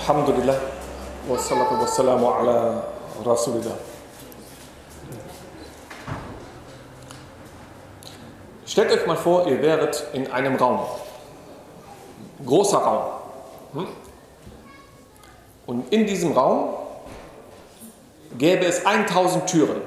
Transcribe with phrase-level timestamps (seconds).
[0.00, 0.56] Alhamdulillah.
[1.28, 2.84] Wassalatu wassalamu ala
[3.22, 3.76] Rasulillah.
[8.64, 10.80] Stellt euch mal vor, ihr wäret in einem Raum.
[12.46, 13.04] Großer Raum.
[13.74, 13.86] Hm?
[15.66, 16.70] Und in diesem Raum
[18.38, 19.82] gäbe es 1000 Türen.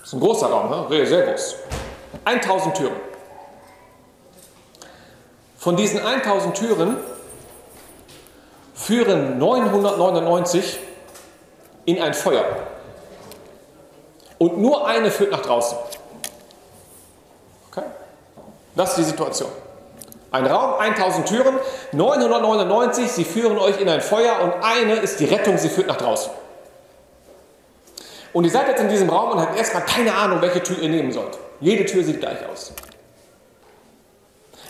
[0.00, 1.06] Das ist ein großer Raum, ne?
[1.06, 1.56] sehr groß.
[2.24, 2.96] 1000 Türen.
[5.58, 6.96] Von diesen 1000 Türen
[8.76, 10.78] führen 999
[11.86, 12.44] in ein Feuer.
[14.38, 15.78] Und nur eine führt nach draußen.
[17.70, 17.86] Okay?
[18.74, 19.50] Das ist die Situation.
[20.30, 21.58] Ein Raum, 1000 Türen,
[21.92, 25.96] 999, sie führen euch in ein Feuer und eine ist die Rettung, sie führt nach
[25.96, 26.30] draußen.
[28.34, 30.90] Und ihr seid jetzt in diesem Raum und habt erstmal keine Ahnung, welche Tür ihr
[30.90, 31.38] nehmen sollt.
[31.60, 32.72] Jede Tür sieht gleich aus.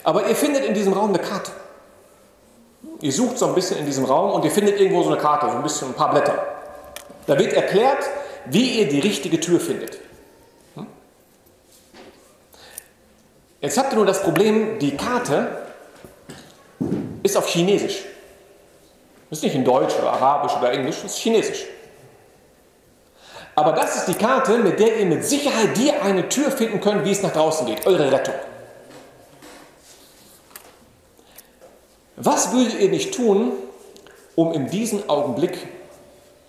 [0.05, 1.51] Aber ihr findet in diesem Raum eine Karte.
[3.01, 5.51] Ihr sucht so ein bisschen in diesem Raum und ihr findet irgendwo so eine Karte,
[5.51, 6.39] so ein bisschen ein paar Blätter.
[7.27, 8.05] Da wird erklärt,
[8.47, 9.99] wie ihr die richtige Tür findet.
[10.75, 10.87] Hm?
[13.61, 15.67] Jetzt habt ihr nur das Problem, die Karte
[17.23, 18.05] ist auf Chinesisch.
[19.31, 21.65] Ist nicht in Deutsch oder Arabisch oder Englisch, ist Chinesisch.
[23.57, 27.05] Aber das ist die Karte, mit der ihr mit Sicherheit dir eine Tür finden könnt,
[27.05, 28.35] wie es nach draußen geht, eure Rettung.
[32.17, 33.53] Was würdet ihr nicht tun,
[34.35, 35.57] um in diesem Augenblick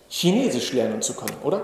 [0.10, 1.62] Chinesisch lernen zu können, oder?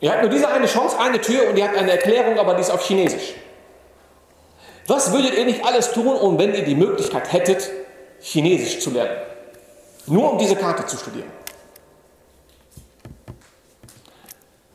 [0.00, 2.62] Ihr habt nur diese eine Chance, eine Tür und ihr habt eine Erklärung, aber die
[2.62, 3.34] ist auf Chinesisch.
[4.86, 7.70] Was würdet ihr nicht alles tun, um, wenn ihr die Möglichkeit hättet,
[8.20, 9.16] Chinesisch zu lernen?
[10.06, 11.30] Nur um diese Karte zu studieren.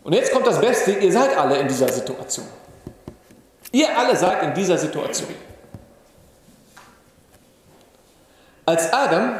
[0.03, 2.47] Und jetzt kommt das Beste, ihr seid alle in dieser Situation.
[3.73, 5.27] Ihr alle seid in dieser Situation.
[8.67, 9.33] Als Adam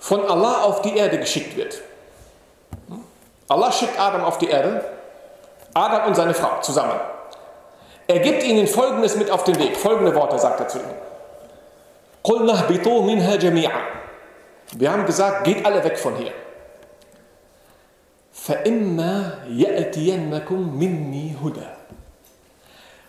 [0.00, 1.80] von Allah auf die Erde geschickt wird.
[3.48, 4.84] Allah schickt Adam auf die Erde,
[5.72, 6.98] Adam und seine Frau zusammen.
[8.08, 9.76] Er gibt ihnen Folgendes mit auf den Weg.
[9.76, 10.90] Folgende Worte sagt er zu ihnen.
[14.72, 16.32] Wir haben gesagt, geht alle weg von hier.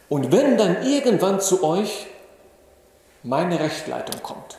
[0.07, 2.05] Und wenn dann irgendwann zu euch
[3.22, 4.56] meine Rechtleitung kommt,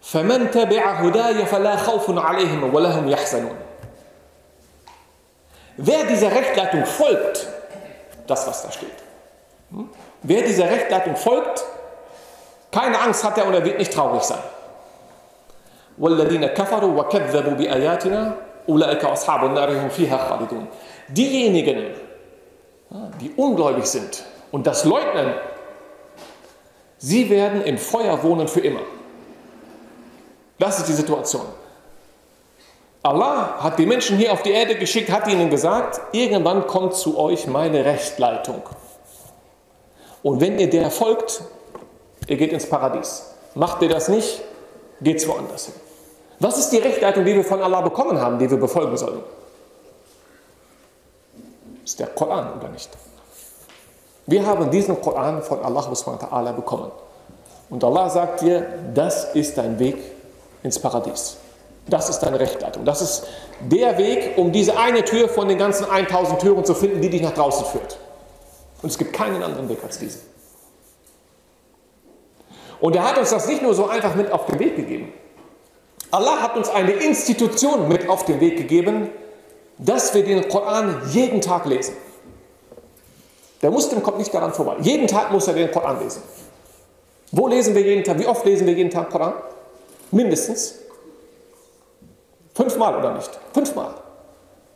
[0.00, 3.56] فمن تبع هداي فلا خوف عليهم ولا هم يحزنون.
[5.76, 7.46] Wer dieser Rechtleitung folgt,
[8.26, 8.98] das was da steht.
[9.70, 9.88] Hm?
[10.22, 11.64] Wer dieser Rechtleitung folgt,
[12.72, 14.42] keine Angst hat er und er wird nicht traurig sein.
[15.98, 18.34] والذين كفروا وكذبوا بآياتنا
[18.68, 20.66] أولئك أصحاب النار هم فيها خالدون.
[21.08, 21.94] Diejenigen,
[23.20, 25.34] die ungläubig sind und das leugnen,
[27.03, 28.79] sie werden im Feuer wohnen für immer.
[30.57, 31.45] Das ist die Situation.
[33.03, 37.19] Allah hat die Menschen hier auf die Erde geschickt, hat ihnen gesagt, irgendwann kommt zu
[37.19, 38.61] euch meine Rechtleitung.
[40.23, 41.41] Und wenn ihr der folgt,
[42.27, 43.33] ihr geht ins Paradies.
[43.55, 44.41] Macht ihr das nicht,
[45.01, 45.75] geht es woanders hin.
[46.39, 49.21] Was ist die Rechtleitung, die wir von Allah bekommen haben, die wir befolgen sollen?
[51.83, 52.89] Ist der Koran oder nicht?
[54.25, 56.91] Wir haben diesen Koran von Allah bekommen.
[57.69, 59.97] Und Allah sagt dir, das ist dein Weg
[60.63, 61.37] ins Paradies.
[61.87, 62.85] Das ist deine Rechtleitung.
[62.85, 63.27] Das ist
[63.59, 67.21] der Weg, um diese eine Tür von den ganzen 1000 Türen zu finden, die dich
[67.21, 67.97] nach draußen führt.
[68.81, 70.21] Und es gibt keinen anderen Weg als diesen.
[72.79, 75.13] Und er hat uns das nicht nur so einfach mit auf den Weg gegeben.
[76.11, 79.09] Allah hat uns eine Institution mit auf den Weg gegeben,
[79.77, 81.95] dass wir den Koran jeden Tag lesen.
[83.63, 84.75] Der Muslim kommt nicht daran vorbei.
[84.81, 86.21] Jeden Tag muss er den Koran lesen.
[87.31, 88.19] Wo lesen wir jeden Tag?
[88.19, 89.33] Wie oft lesen wir jeden Tag Koran?
[90.11, 90.75] Mindestens.
[92.53, 93.31] Fünfmal oder nicht?
[93.53, 93.95] Fünfmal.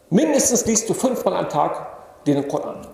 [0.09, 1.85] Mindestens liest du fünfmal am Tag
[2.25, 2.87] den Koran.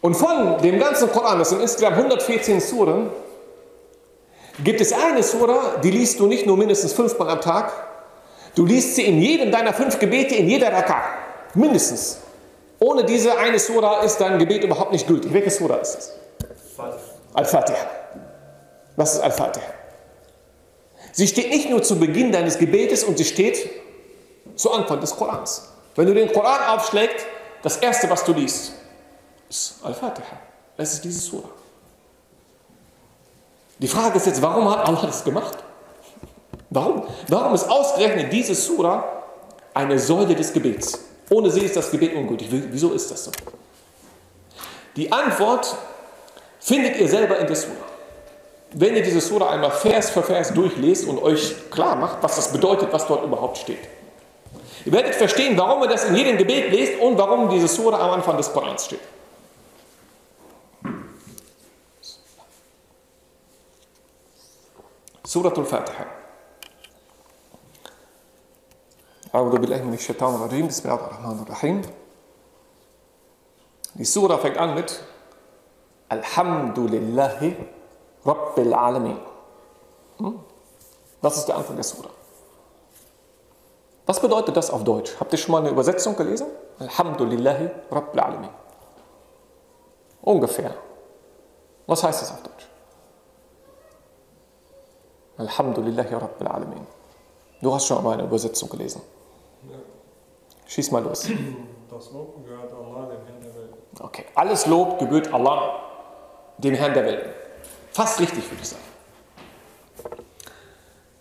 [0.00, 3.10] Und von dem ganzen Koran, das sind insgesamt 114 Suren,
[4.62, 7.72] gibt es eine Sura, die liest du nicht nur mindestens fünfmal am Tag,
[8.54, 11.02] du liest sie in jedem deiner fünf Gebete, in jeder Raka.
[11.54, 12.18] Mindestens.
[12.84, 15.32] Ohne diese eine Sura ist dein Gebet überhaupt nicht gültig.
[15.32, 16.12] Welche Sura ist es?
[17.32, 17.78] Al-Fatiha.
[18.96, 19.64] Was ist Al-Fatiha?
[21.12, 23.70] Sie steht nicht nur zu Beginn deines Gebetes und sie steht
[24.54, 25.70] zu Anfang des Korans.
[25.94, 27.24] Wenn du den Koran aufschlägst,
[27.62, 28.74] das erste, was du liest,
[29.48, 30.36] ist Al-Fatiha.
[30.76, 31.48] Es ist diese Sura.
[33.78, 35.56] Die Frage ist jetzt, warum hat Allah das gemacht?
[36.68, 37.04] Warum?
[37.28, 39.22] Warum ist ausgerechnet diese Sura
[39.72, 41.13] eine Säule des Gebets?
[41.30, 42.48] Ohne sie ist das Gebet ungültig.
[42.50, 43.32] Wieso ist das so?
[44.96, 45.76] Die Antwort
[46.60, 47.76] findet ihr selber in der Sura.
[48.72, 52.52] Wenn ihr diese Sura einmal Vers für Vers durchlest und euch klar macht, was das
[52.52, 53.78] bedeutet, was dort überhaupt steht.
[54.84, 58.10] Ihr werdet verstehen, warum ihr das in jedem Gebet lest und warum diese Sura am
[58.10, 59.00] Anfang des Korans steht.
[65.26, 66.06] Surah Al-Fatiha.
[69.34, 71.82] A'udhu billahi min shaitan rajim, Bismillahirrahmanirrahim.
[73.94, 75.02] Die Sura fängt an mit
[76.08, 77.56] Alhamdulillahi
[78.24, 79.18] Rabbil Alameen.
[80.18, 80.38] Hm?
[81.20, 82.10] Das ist der Anfang der Sura.
[84.06, 85.16] Was bedeutet das auf Deutsch?
[85.18, 86.46] Habt ihr schon mal eine Übersetzung gelesen?
[86.78, 88.50] Alhamdulillahi Rabbil Alameen.
[90.22, 90.76] Ungefähr.
[91.88, 92.68] Was heißt das auf Deutsch?
[95.38, 96.86] Alhamdulillahi Rabbil Alameen.
[97.60, 99.02] Du hast schon mal eine Übersetzung gelesen.
[100.66, 101.28] Schieß mal los.
[101.90, 103.74] Das Lob gehört Allah, dem Herrn der Welt.
[104.00, 104.24] Okay.
[104.34, 105.80] Alles Lob gebührt Allah,
[106.58, 107.24] dem Herrn der Welt.
[107.92, 108.82] Fast richtig, würde ich sagen.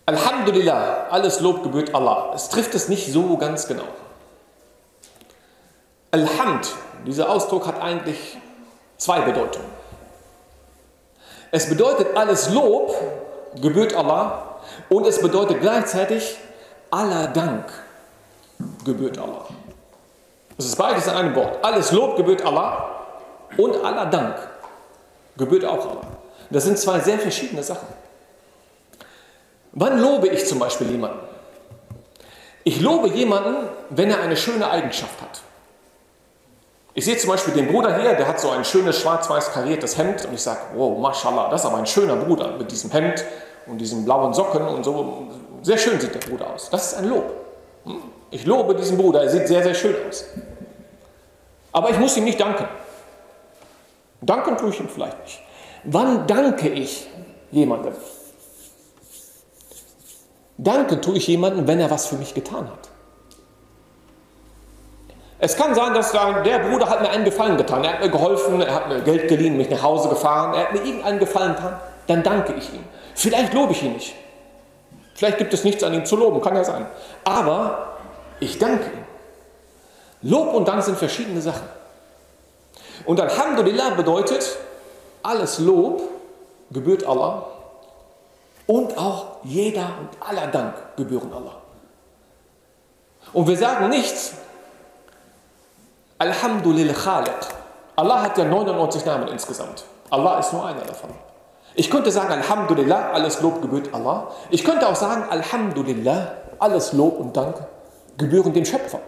[0.05, 2.31] Alhamdulillah, alles Lob gebührt Allah.
[2.33, 3.87] Es trifft es nicht so ganz genau.
[6.11, 6.73] Alhamd,
[7.05, 8.37] dieser Ausdruck hat eigentlich
[8.97, 9.69] zwei Bedeutungen.
[11.51, 12.95] Es bedeutet, alles Lob
[13.61, 14.59] gebührt Allah
[14.89, 16.37] und es bedeutet gleichzeitig,
[16.89, 17.65] aller Dank
[18.85, 19.45] gebührt Allah.
[20.57, 21.63] Es ist beides in einem Wort.
[21.63, 23.05] Alles Lob gebührt Allah
[23.57, 24.35] und aller Dank
[25.37, 26.07] gebührt auch Allah.
[26.49, 27.87] Das sind zwei sehr verschiedene Sachen.
[29.71, 31.19] Wann lobe ich zum Beispiel jemanden?
[32.63, 35.41] Ich lobe jemanden, wenn er eine schöne Eigenschaft hat.
[36.93, 40.25] Ich sehe zum Beispiel den Bruder hier, der hat so ein schönes schwarz-weiß kariertes Hemd
[40.25, 43.25] und ich sage, wow, mashallah, das ist aber ein schöner Bruder mit diesem Hemd
[43.65, 45.27] und diesen blauen Socken und so.
[45.63, 46.69] Sehr schön sieht der Bruder aus.
[46.69, 47.33] Das ist ein Lob.
[48.33, 50.25] Ich lobe diesen Bruder, er sieht sehr, sehr schön aus.
[51.71, 52.67] Aber ich muss ihm nicht danken.
[54.21, 55.39] Danken tue ich ihm vielleicht nicht.
[55.83, 57.07] Wann danke ich
[57.51, 57.93] jemandem?
[60.57, 62.89] Danken tue ich jemandem, wenn er was für mich getan hat.
[65.37, 67.83] Es kann sein, dass der Bruder hat mir einen Gefallen getan.
[67.83, 70.73] Er hat mir geholfen, er hat mir Geld geliehen, mich nach Hause gefahren, er hat
[70.73, 71.79] mir irgendeinen Gefallen getan.
[72.07, 72.83] Dann danke ich ihm.
[73.13, 74.15] Vielleicht lobe ich ihn nicht.
[75.13, 76.87] Vielleicht gibt es nichts an ihm zu loben, kann ja sein.
[77.23, 77.92] Aber
[78.43, 79.05] ich danke ihm.
[80.29, 81.67] Lob und Dank sind verschiedene Sachen.
[83.05, 84.57] Und Alhamdulillah bedeutet,
[85.21, 86.01] alles Lob
[86.71, 87.45] gebührt Allah
[88.67, 91.57] und auch jeder und aller Dank gebühren Allah.
[93.33, 94.15] Und wir sagen nicht,
[96.17, 97.33] Alhamdulillah Khaliq.
[97.95, 99.83] Allah hat ja 99 Namen insgesamt.
[100.09, 101.09] Allah ist nur einer davon.
[101.75, 104.31] Ich könnte sagen, Alhamdulillah, alles Lob gebührt Allah.
[104.49, 107.55] Ich könnte auch sagen, Alhamdulillah, alles Lob und Dank
[108.17, 108.99] gebühren dem Schöpfer.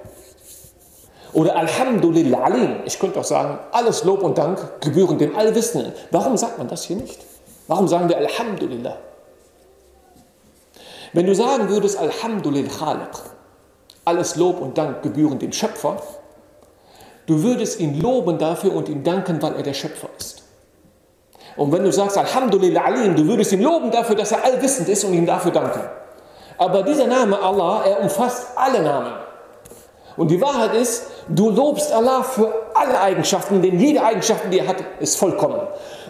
[1.34, 2.78] Oder Alhamdulillah Alim.
[2.86, 5.92] Ich könnte auch sagen, alles Lob und Dank gebühren dem Allwissenden.
[6.12, 7.20] Warum sagt man das hier nicht?
[7.68, 8.98] Warum sagen wir Alhamdulillah?
[11.12, 13.18] Wenn du sagen würdest, Alhamdulillah Khaliq,
[14.06, 16.02] alles Lob und Dank gebühren dem Schöpfer,
[17.26, 20.44] du würdest ihn loben dafür und ihm danken, weil er der Schöpfer ist.
[21.58, 25.04] Und wenn du sagst, Alhamdulillah Alim, du würdest ihn loben dafür, dass er allwissend ist
[25.04, 25.82] und ihm dafür danken.
[26.58, 29.14] Aber dieser Name Allah, er umfasst alle Namen.
[30.18, 34.68] Und die Wahrheit ist, du lobst Allah für alle Eigenschaften, denn jede Eigenschaft, die er
[34.68, 35.60] hat, ist vollkommen.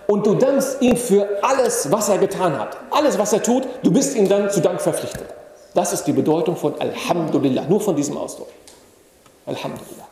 [0.07, 2.77] Und du dankst ihm für alles, was er getan hat.
[2.91, 5.25] Alles, was er tut, du bist ihm dann zu Dank verpflichtet.
[5.73, 8.49] Das ist die Bedeutung von Alhamdulillah, nur von diesem Ausdruck.
[9.47, 10.07] Alhamdulillah.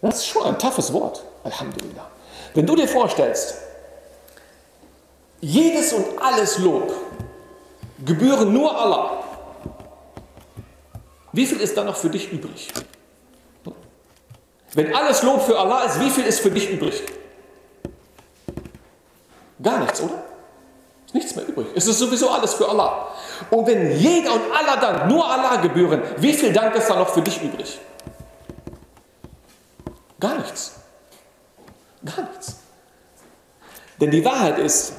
[0.00, 2.06] Das ist schon ein toughes Wort, Alhamdulillah.
[2.54, 3.56] Wenn du dir vorstellst,
[5.40, 6.92] jedes und alles Lob
[8.04, 9.24] gebühren nur Allah,
[11.32, 12.72] wie viel ist dann noch für dich übrig?
[14.74, 17.02] Wenn alles Lob für Allah ist, wie viel ist für dich übrig?
[19.62, 20.22] Gar nichts, oder?
[21.06, 21.68] Ist nichts mehr übrig.
[21.74, 23.08] Es ist sowieso alles für Allah.
[23.50, 27.08] Und wenn jeder und aller Dank nur Allah gebühren, wie viel Dank ist dann noch
[27.08, 27.78] für dich übrig?
[30.20, 30.72] Gar nichts.
[32.04, 32.56] Gar nichts.
[34.00, 34.92] Denn die Wahrheit ist,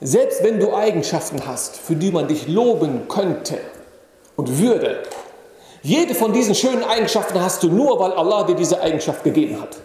[0.00, 3.58] selbst wenn du Eigenschaften hast, für die man dich loben könnte
[4.36, 5.02] und würde,
[5.82, 9.76] jede von diesen schönen Eigenschaften hast du nur, weil Allah dir diese Eigenschaft gegeben hat.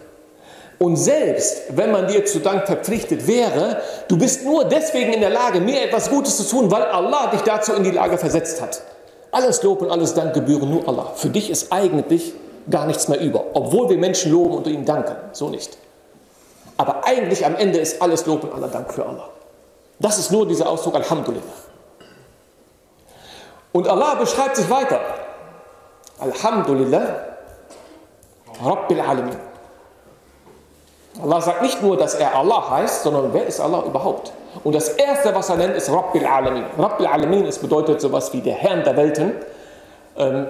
[0.78, 5.30] Und selbst wenn man dir zu Dank verpflichtet wäre, du bist nur deswegen in der
[5.30, 8.82] Lage, mir etwas Gutes zu tun, weil Allah dich dazu in die Lage versetzt hat.
[9.32, 11.12] Alles Lob und alles Dank gebühren nur Allah.
[11.14, 12.34] Für dich ist eigentlich
[12.70, 15.16] gar nichts mehr über, obwohl wir Menschen loben und ihnen danken.
[15.32, 15.78] So nicht.
[16.76, 19.30] Aber eigentlich am Ende ist alles Lob und aller Dank für Allah.
[19.98, 21.42] Das ist nur dieser Ausdruck Alhamdulillah.
[23.72, 25.00] Und Allah beschreibt sich weiter.
[26.18, 27.06] Alhamdulillah,
[28.62, 29.36] Rabbil Alamin.
[31.22, 34.32] Allah sagt nicht nur, dass er Allah heißt, sondern wer ist Allah überhaupt?
[34.64, 36.64] Und das erste, was er nennt, ist Rabbil Alamin.
[36.78, 39.32] Rabbil Alamin ist bedeutet sowas wie der Herr der Welten.
[40.16, 40.46] Ähm,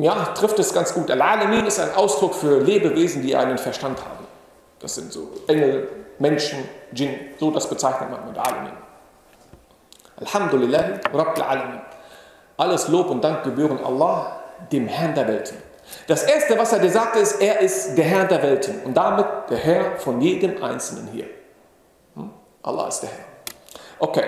[0.00, 1.10] ja, trifft es ganz gut.
[1.10, 4.26] Al-Alamin ist ein Ausdruck für Lebewesen, die einen Verstand haben.
[4.78, 5.88] Das sind so Engel,
[6.20, 8.72] Menschen, Djinn, so das bezeichnet man mit Alamin.
[10.20, 11.80] Alhamdulillah, Rabbil Alamin.
[12.58, 15.56] Alles Lob und Dank gebühren Allah, dem Herrn der Welten.
[16.06, 19.26] Das erste, was er dir sagte, ist, er ist der Herr der Welten und damit
[19.48, 21.26] der Herr von jedem Einzelnen hier.
[22.14, 22.30] Hm?
[22.62, 23.24] Allah ist der Herr.
[23.98, 24.24] Okay.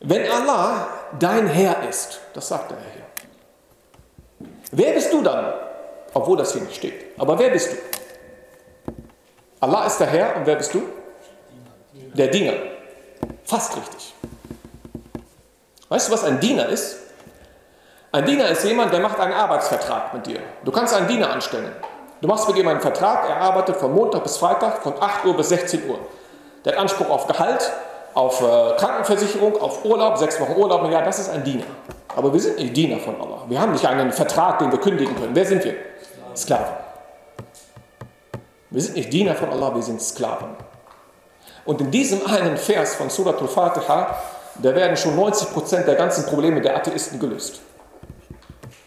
[0.00, 0.88] Wenn Allah
[1.18, 4.48] dein Herr ist, das sagt er hier.
[4.72, 5.52] Wer bist du dann?
[6.14, 7.18] Obwohl das hier nicht steht.
[7.18, 7.76] Aber wer bist du?
[9.64, 10.82] Allah ist der Herr und wer bist du?
[12.12, 12.52] Der Diener.
[13.44, 14.12] Fast richtig.
[15.88, 16.98] Weißt du, was ein Diener ist?
[18.12, 20.40] Ein Diener ist jemand, der macht einen Arbeitsvertrag mit dir.
[20.66, 21.72] Du kannst einen Diener anstellen.
[22.20, 25.34] Du machst mit ihm einen Vertrag, er arbeitet von Montag bis Freitag von 8 Uhr
[25.34, 25.98] bis 16 Uhr.
[26.62, 27.72] Der hat Anspruch auf Gehalt,
[28.12, 31.64] auf äh, Krankenversicherung, auf Urlaub, sechs Wochen Urlaub im Jahr, das ist ein Diener.
[32.14, 33.44] Aber wir sind nicht Diener von Allah.
[33.48, 35.34] Wir haben nicht einen Vertrag, den wir kündigen können.
[35.34, 35.74] Wer sind wir?
[36.36, 36.83] Sklaven.
[38.74, 40.48] Wir sind nicht Diener von Allah, wir sind Sklaven.
[41.64, 44.18] Und in diesem einen Vers von Surat al-Fatiha,
[44.56, 47.60] da werden schon 90% der ganzen Probleme der Atheisten gelöst.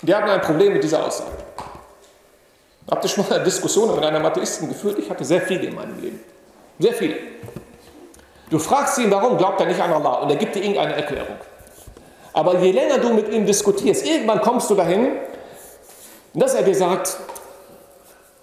[0.01, 1.31] Die haben ein Problem mit dieser Aussage.
[2.91, 4.99] Habt ihr schon mal eine Diskussion mit einem Atheisten geführt?
[4.99, 6.19] Ich hatte sehr viele in meinem Leben.
[6.79, 7.15] Sehr viele.
[8.49, 10.15] Du fragst ihn, warum glaubt er nicht an Allah?
[10.15, 11.37] Und er gibt dir irgendeine Erklärung.
[12.33, 15.13] Aber je länger du mit ihm diskutierst, irgendwann kommst du dahin,
[16.33, 17.17] dass er dir sagt,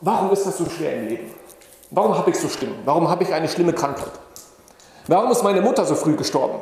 [0.04, 1.34] warum ist das so schwer im Leben?
[1.90, 2.74] Warum habe ich so schlimm?
[2.84, 4.12] Warum habe ich eine schlimme Krankheit?
[5.06, 6.60] Warum ist meine Mutter so früh gestorben?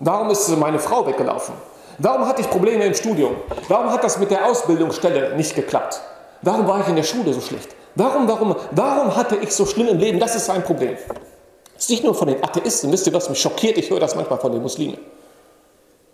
[0.00, 1.54] Warum ist meine Frau weggelaufen?
[1.98, 3.36] Warum hatte ich Probleme im Studium?
[3.68, 6.00] Warum hat das mit der Ausbildungsstelle nicht geklappt?
[6.42, 7.68] Warum war ich in der Schule so schlecht?
[7.94, 10.18] Warum, warum, warum hatte ich so schlimm im Leben?
[10.18, 10.96] Das ist ein Problem.
[11.74, 12.90] Das ist nicht nur von den Atheisten.
[12.90, 13.78] Wisst ihr, was mich schockiert?
[13.78, 14.98] Ich höre das manchmal von den Muslimen.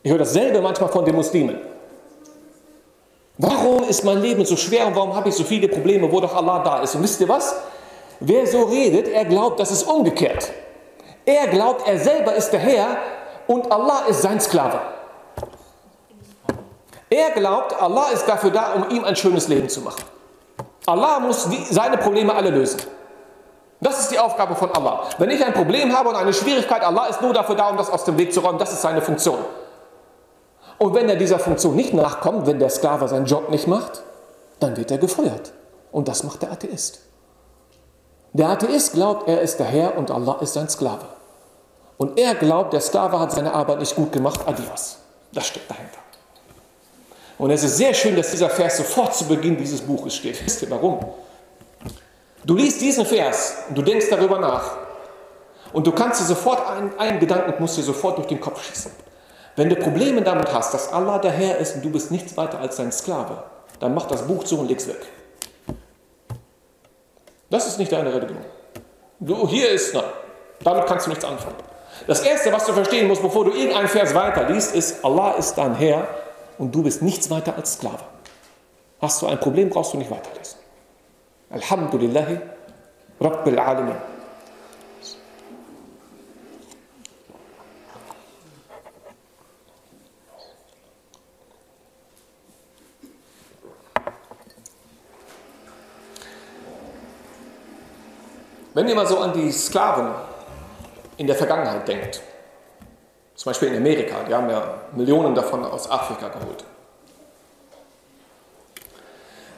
[0.02, 1.58] Ich höre dasselbe manchmal von den Muslimen.
[3.42, 6.36] Warum ist mein Leben so schwer und warum habe ich so viele Probleme, wo doch
[6.36, 6.94] Allah da ist?
[6.94, 7.56] Und wisst ihr was?
[8.20, 10.52] Wer so redet, er glaubt, das ist umgekehrt.
[11.24, 12.98] Er glaubt, er selber ist der Herr
[13.46, 14.80] und Allah ist sein Sklave.
[17.08, 20.04] Er glaubt, Allah ist dafür da, um ihm ein schönes Leben zu machen.
[20.84, 22.82] Allah muss seine Probleme alle lösen.
[23.80, 25.04] Das ist die Aufgabe von Allah.
[25.16, 27.88] Wenn ich ein Problem habe und eine Schwierigkeit, Allah ist nur dafür da, um das
[27.88, 28.58] aus dem Weg zu räumen.
[28.58, 29.38] Das ist seine Funktion.
[30.80, 34.02] Und wenn er dieser Funktion nicht nachkommt, wenn der Sklave seinen Job nicht macht,
[34.60, 35.52] dann wird er gefeuert.
[35.92, 37.00] Und das macht der Atheist.
[38.32, 41.04] Der Atheist glaubt, er ist der Herr und Allah ist sein Sklave.
[41.98, 44.40] Und er glaubt, der Sklave hat seine Arbeit nicht gut gemacht.
[44.46, 44.96] Adios.
[45.34, 45.98] Das steckt dahinter.
[47.36, 50.42] Und es ist sehr schön, dass dieser Vers sofort zu Beginn dieses Buches steht.
[50.42, 51.00] Wisst ihr warum?
[52.42, 54.78] Du liest diesen Vers und du denkst darüber nach.
[55.74, 59.09] Und du kannst dir sofort, einen, einen Gedanken musst dir sofort durch den Kopf schießen.
[59.56, 62.60] Wenn du Probleme damit hast, dass Allah der Herr ist und du bist nichts weiter
[62.60, 63.42] als sein Sklave,
[63.78, 65.00] dann mach das Buch zu und leg's weg.
[67.50, 68.38] Das ist nicht deine Religion.
[69.18, 70.04] Du, hier ist, nein,
[70.62, 71.56] damit kannst du nichts anfangen.
[72.06, 75.74] Das Erste, was du verstehen musst, bevor du irgendeinen Vers weiterliest, ist, Allah ist dein
[75.74, 76.06] Herr
[76.58, 78.04] und du bist nichts weiter als Sklave.
[79.00, 80.58] Hast du ein Problem, brauchst du nicht weiterlesen.
[81.50, 82.38] Alhamdulillahi
[83.20, 83.96] Rabbil Alamin.
[98.74, 100.10] Wenn ihr mal so an die Sklaven
[101.16, 102.20] in der Vergangenheit denkt,
[103.34, 106.64] zum Beispiel in Amerika, die haben ja Millionen davon aus Afrika geholt.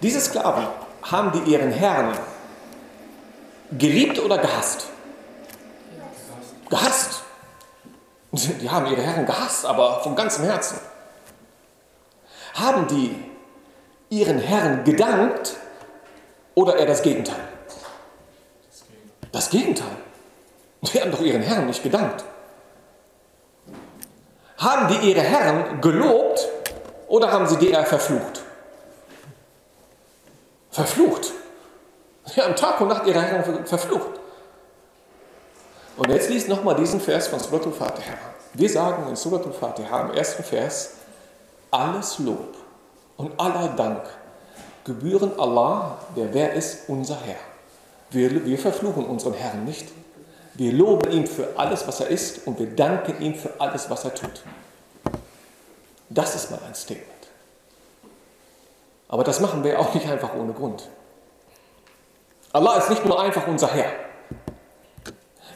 [0.00, 0.66] Diese Sklaven
[1.02, 2.16] haben die ihren Herrn
[3.78, 4.86] geliebt oder gehasst?
[6.70, 7.22] Gehasst.
[8.32, 10.78] Die haben ihre Herren gehasst, aber von ganzem Herzen.
[12.54, 13.14] Haben die
[14.08, 15.56] ihren Herren gedankt
[16.54, 17.51] oder eher das Gegenteil?
[19.32, 19.96] Das Gegenteil.
[20.82, 22.24] Die haben doch ihren Herren nicht gedankt.
[24.58, 26.48] Haben die ihre Herren gelobt
[27.08, 28.42] oder haben sie die eher verflucht?
[30.70, 31.32] Verflucht.
[32.26, 34.20] Sie haben Tag und Nacht ihre Herren verflucht.
[35.96, 38.14] Und jetzt liest nochmal diesen Vers von Surat al-Fatiha.
[38.54, 40.92] Wir sagen in Surat al-Fatiha im ersten Vers,
[41.70, 42.54] alles Lob
[43.16, 44.02] und aller Dank
[44.84, 47.51] gebühren Allah, der wer ist unser Herr.
[48.12, 49.88] Wir, wir verfluchen unseren Herrn nicht.
[50.54, 54.04] Wir loben ihn für alles, was er ist und wir danken ihm für alles, was
[54.04, 54.42] er tut.
[56.10, 57.08] Das ist mal ein Statement.
[59.08, 60.88] Aber das machen wir auch nicht einfach ohne Grund.
[62.52, 63.90] Allah ist nicht nur einfach unser Herr.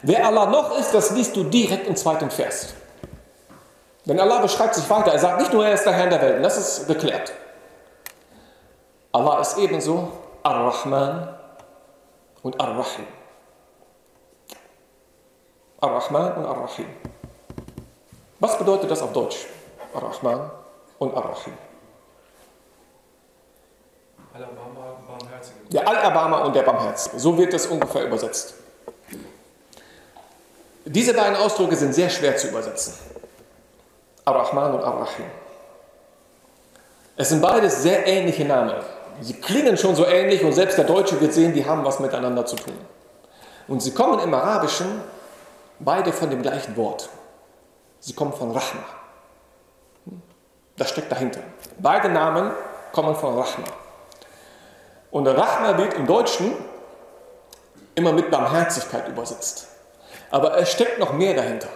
[0.01, 2.73] Wer Allah noch ist, das liest du direkt im zweiten Vers.
[4.05, 5.11] Denn Allah beschreibt sich weiter.
[5.11, 7.33] Er sagt nicht nur, er ist der Herr der Welt, das ist geklärt.
[9.11, 10.11] Allah ist ebenso
[10.43, 11.37] Ar-Rahman
[12.43, 13.07] und Ar-Rahim.
[15.79, 16.87] Ar-Rahman und Ar-Rahim.
[18.39, 19.47] Was bedeutet das auf Deutsch?
[19.93, 20.51] Ar-Rahman
[20.99, 21.53] und Ar-Rahim.
[25.71, 27.19] Der Al-Abama und der Barmherzige.
[27.19, 28.53] So wird das ungefähr übersetzt.
[30.85, 32.93] Diese beiden Ausdrücke sind sehr schwer zu übersetzen.
[34.25, 35.25] Ar-Rahman und Ar-Rahim.
[37.15, 38.75] Es sind beides sehr ähnliche Namen.
[39.21, 42.45] Sie klingen schon so ähnlich und selbst der Deutsche wird sehen, die haben was miteinander
[42.45, 42.77] zu tun.
[43.67, 45.01] Und sie kommen im Arabischen
[45.79, 47.09] beide von dem gleichen Wort.
[47.99, 48.83] Sie kommen von Rahma.
[50.77, 51.41] Das steckt dahinter.
[51.79, 52.51] Beide Namen
[52.91, 53.67] kommen von Rahma.
[55.09, 56.53] Und Rahma wird im Deutschen
[57.95, 59.67] immer mit Barmherzigkeit übersetzt.
[60.29, 61.69] Aber es steckt noch mehr dahinter.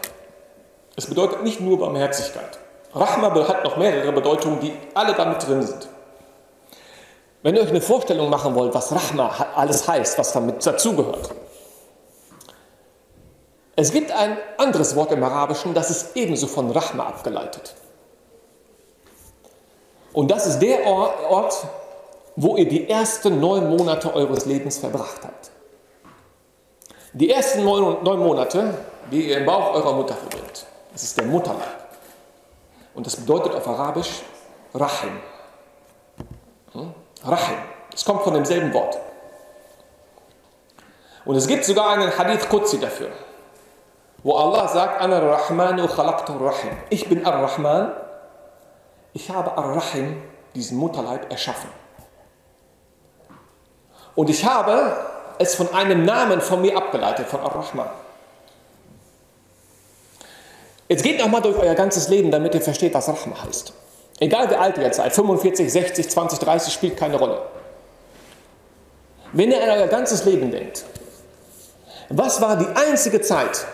[0.95, 2.59] Es bedeutet nicht nur Barmherzigkeit.
[2.93, 5.87] Rahma hat noch mehrere Bedeutungen, die alle damit drin sind.
[7.43, 11.31] Wenn ihr euch eine Vorstellung machen wollt, was Rahma alles heißt, was damit dazugehört.
[13.75, 17.73] Es gibt ein anderes Wort im Arabischen, das ist ebenso von Rahma abgeleitet.
[20.13, 21.65] Und das ist der Ort,
[22.35, 25.51] wo ihr die ersten neun Monate eures Lebens verbracht habt.
[27.13, 28.73] Die ersten neun, Monate,
[29.11, 30.65] die ihr im Bauch eurer Mutter verbringt.
[30.93, 31.89] Das ist der Mutterleib.
[32.93, 34.21] Und das bedeutet auf Arabisch
[34.73, 35.19] Rahim.
[36.73, 36.93] Hm?
[37.23, 37.57] Rahim.
[37.93, 38.97] Es kommt von demselben Wort.
[41.25, 43.11] Und es gibt sogar einen Hadith Qudsi dafür,
[44.23, 46.77] wo Allah sagt, Ana Rahmanu Rahim.
[46.89, 47.93] Ich bin Ar-Rahman,
[49.13, 50.21] ich habe Ar-Rahim,
[50.55, 51.69] diesen Mutterleib, erschaffen.
[54.15, 54.97] Und ich habe
[55.37, 57.89] es von einem Namen von mir abgeleitet, von Ar-Rahman.
[60.87, 63.71] Jetzt geht nochmal durch euer ganzes Leben, damit ihr versteht, was Rahma heißt.
[64.21, 67.41] Egal wie alt ihr seid, 45, 60, 20, 30, spielt keine Rolle.
[69.33, 70.85] Wenn ihr an euer ganzes Leben denkt,
[72.09, 73.65] was war die einzige Zeit,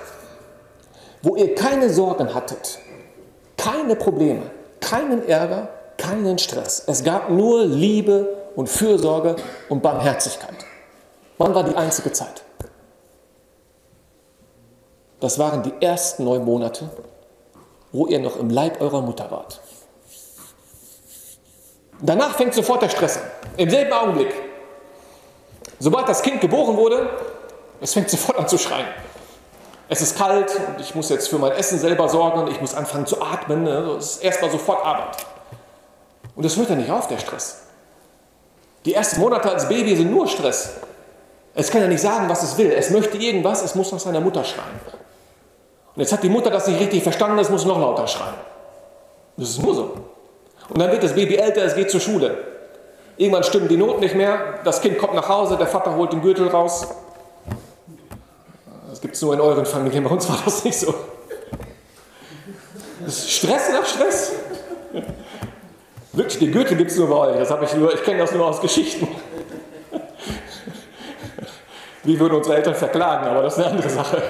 [1.21, 2.79] wo ihr keine Sorgen hattet,
[3.57, 6.81] keine Probleme, keinen Ärger, keinen Stress?
[6.87, 9.35] Es gab nur Liebe und Fürsorge
[9.67, 10.65] und Barmherzigkeit.
[11.37, 12.43] Wann war die einzige Zeit?
[15.19, 16.89] Das waren die ersten neun Monate,
[17.91, 19.59] wo ihr noch im Leib eurer Mutter wart.
[22.01, 23.23] Danach fängt sofort der Stress an.
[23.57, 24.33] Im selben Augenblick.
[25.79, 27.09] Sobald das Kind geboren wurde,
[27.81, 28.87] es fängt sofort an zu schreien.
[29.89, 32.75] Es ist kalt und ich muss jetzt für mein Essen selber sorgen und ich muss
[32.75, 33.63] anfangen zu atmen.
[33.63, 33.93] Ne?
[33.95, 35.17] Das ist erstmal sofort Arbeit.
[36.35, 37.63] Und das hört ja nicht auf, der Stress.
[38.85, 40.75] Die ersten Monate als Baby sind nur Stress.
[41.55, 42.71] Es kann ja nicht sagen, was es will.
[42.71, 44.79] Es möchte irgendwas, es muss nach seiner Mutter schreien.
[45.95, 48.35] Und jetzt hat die Mutter das nicht richtig verstanden, es muss noch lauter schreien.
[49.37, 49.93] Das ist nur so.
[50.69, 52.37] Und dann wird das Baby älter, es geht zur Schule.
[53.17, 56.21] Irgendwann stimmen die Noten nicht mehr, das Kind kommt nach Hause, der Vater holt den
[56.21, 56.87] Gürtel raus.
[58.89, 60.93] Das gibt es nur in euren Familien, bei uns war das nicht so.
[63.03, 64.33] Das ist Stress nach Stress.
[66.13, 67.37] Wirklich, den Gürtel gibt es nur bei euch.
[67.37, 69.07] Das ich ich kenne das nur aus Geschichten.
[72.03, 74.23] Wir würden unsere Eltern verklagen, aber das ist eine andere Sache.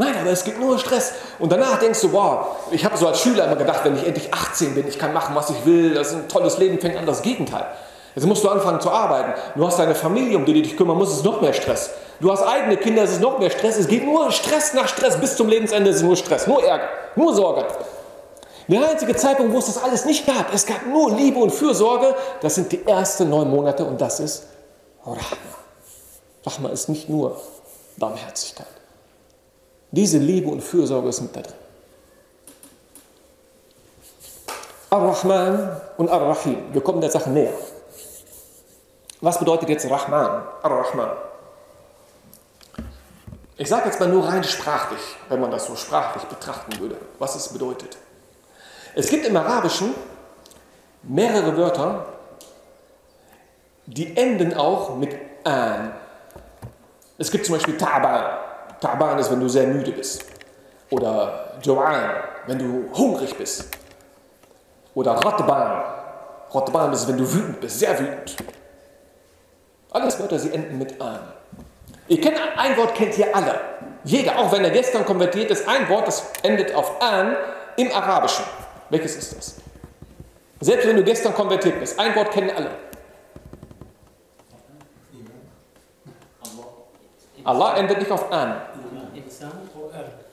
[0.00, 1.12] Nein, aber es gibt nur Stress.
[1.40, 4.32] Und danach denkst du, wow, ich habe so als Schüler immer gedacht, wenn ich endlich
[4.32, 7.04] 18 bin, ich kann machen, was ich will, das ist ein tolles Leben, fängt an
[7.04, 7.66] das Gegenteil.
[8.14, 9.34] Jetzt musst du anfangen zu arbeiten.
[9.56, 11.90] Du hast deine Familie, um die du dich kümmern musst, es ist noch mehr Stress.
[12.20, 13.76] Du hast eigene Kinder, es ist noch mehr Stress.
[13.76, 16.88] Es geht nur Stress nach Stress bis zum Lebensende, es ist nur Stress, nur Ärger,
[17.16, 17.66] nur Sorge.
[18.68, 22.14] Der einzige Zeitpunkt, wo es das alles nicht gab, es gab nur Liebe und Fürsorge,
[22.40, 24.46] das sind die ersten neun Monate und das ist
[25.04, 25.18] Rahma.
[26.46, 27.40] Rahma ist nicht nur
[27.96, 28.77] Barmherzigkeit.
[29.90, 31.54] Diese Liebe und Fürsorge ist mit da drin.
[34.90, 36.72] Ar-Rahman und Ar-Rahim.
[36.72, 37.52] Wir kommen der Sache näher.
[39.20, 40.42] Was bedeutet jetzt Rahman?
[40.62, 41.10] Ar-Rahman.
[43.56, 47.34] Ich sage jetzt mal nur rein sprachlich, wenn man das so sprachlich betrachten würde, was
[47.34, 47.98] es bedeutet.
[48.94, 49.94] Es gibt im Arabischen
[51.02, 52.06] mehrere Wörter,
[53.86, 55.92] die enden auch mit an.
[57.18, 58.47] Es gibt zum Beispiel Ta'ban.
[58.80, 60.24] Ta'ban ist, wenn du sehr müde bist.
[60.90, 62.10] Oder Jo'an,
[62.46, 63.68] wenn du hungrig bist.
[64.94, 65.82] Oder Ratban.
[66.50, 68.36] Ratban ist, wenn du wütend bist, sehr wütend.
[69.90, 71.20] Alles Wörter, sie enden mit an.
[72.08, 73.60] Ihr kennt ein Wort, kennt ihr alle.
[74.04, 77.36] Jeder, auch wenn er gestern konvertiert ist, ein Wort, das endet auf an
[77.76, 78.44] im Arabischen.
[78.90, 79.54] Welches ist das?
[80.60, 82.70] Selbst wenn du gestern konvertiert bist, ein Wort kennen alle.
[87.44, 88.60] Allah endet nicht auf an.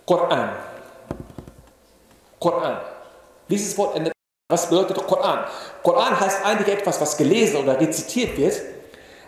[0.05, 0.49] Koran.
[2.39, 2.77] Koran.
[3.49, 4.13] Dieses Wort endet.
[4.49, 5.39] Was bedeutet Koran?
[5.81, 8.61] Koran heißt eigentlich etwas, was gelesen oder rezitiert wird,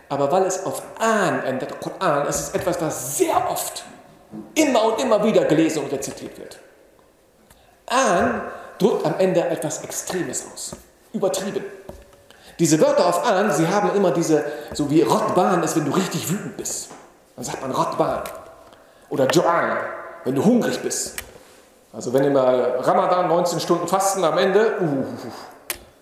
[0.08, 3.84] aber weil es auf an endet, Koran, es ist etwas, was sehr oft,
[4.54, 6.60] immer und immer wieder gelesen und rezitiert wird.
[7.86, 8.42] An
[8.78, 10.76] drückt am Ende etwas Extremes aus,
[11.12, 11.64] übertrieben.
[12.60, 16.30] Diese Wörter auf an, sie haben immer diese, so wie Rotbahn ist, wenn du richtig
[16.30, 16.90] wütend bist.
[17.38, 18.24] Dann sagt man Rotban.
[19.10, 19.76] Oder Jo'an,
[20.24, 21.14] wenn du hungrig bist.
[21.92, 25.04] Also wenn immer Ramadan 19 Stunden Fasten am Ende, uh,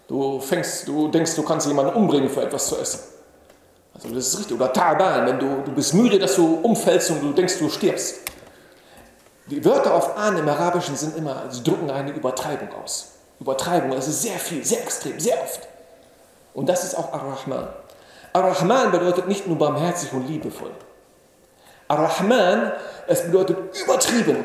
[0.09, 3.01] du fängst, du denkst, du kannst jemanden umbringen für etwas zu essen.
[3.92, 4.57] Also das ist richtig.
[4.57, 8.14] Oder Ta'ban, wenn du, du bist müde, dass du umfällst und du denkst, du stirbst.
[9.51, 13.12] Die Wörter auf An im Arabischen sind immer, sie drücken eine Übertreibung aus.
[13.40, 15.68] Übertreibung, das ist sehr viel, sehr extrem, sehr oft.
[16.55, 17.68] Und das ist auch Ar-Rahman.
[18.33, 20.70] Ar-Rahman bedeutet nicht nur barmherzig und liebevoll.
[21.88, 22.72] Ar-Rahman,
[23.07, 24.44] es bedeutet übertrieben,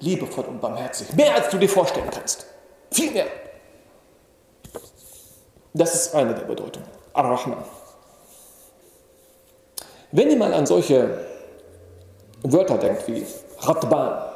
[0.00, 1.12] liebevoll und barmherzig.
[1.14, 2.46] Mehr als du dir vorstellen kannst.
[2.90, 3.26] Viel mehr.
[5.74, 6.88] Das ist eine der Bedeutungen.
[7.12, 7.64] Ar-Rahman.
[10.12, 11.26] Wenn ihr mal an solche
[12.42, 13.26] Wörter denkt wie
[13.60, 14.32] Radban,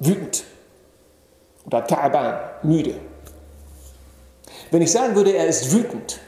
[0.00, 0.44] wütend,
[1.66, 2.94] oder Ta'ban, müde.
[4.70, 6.18] Wenn ich sagen würde, er ist wütend,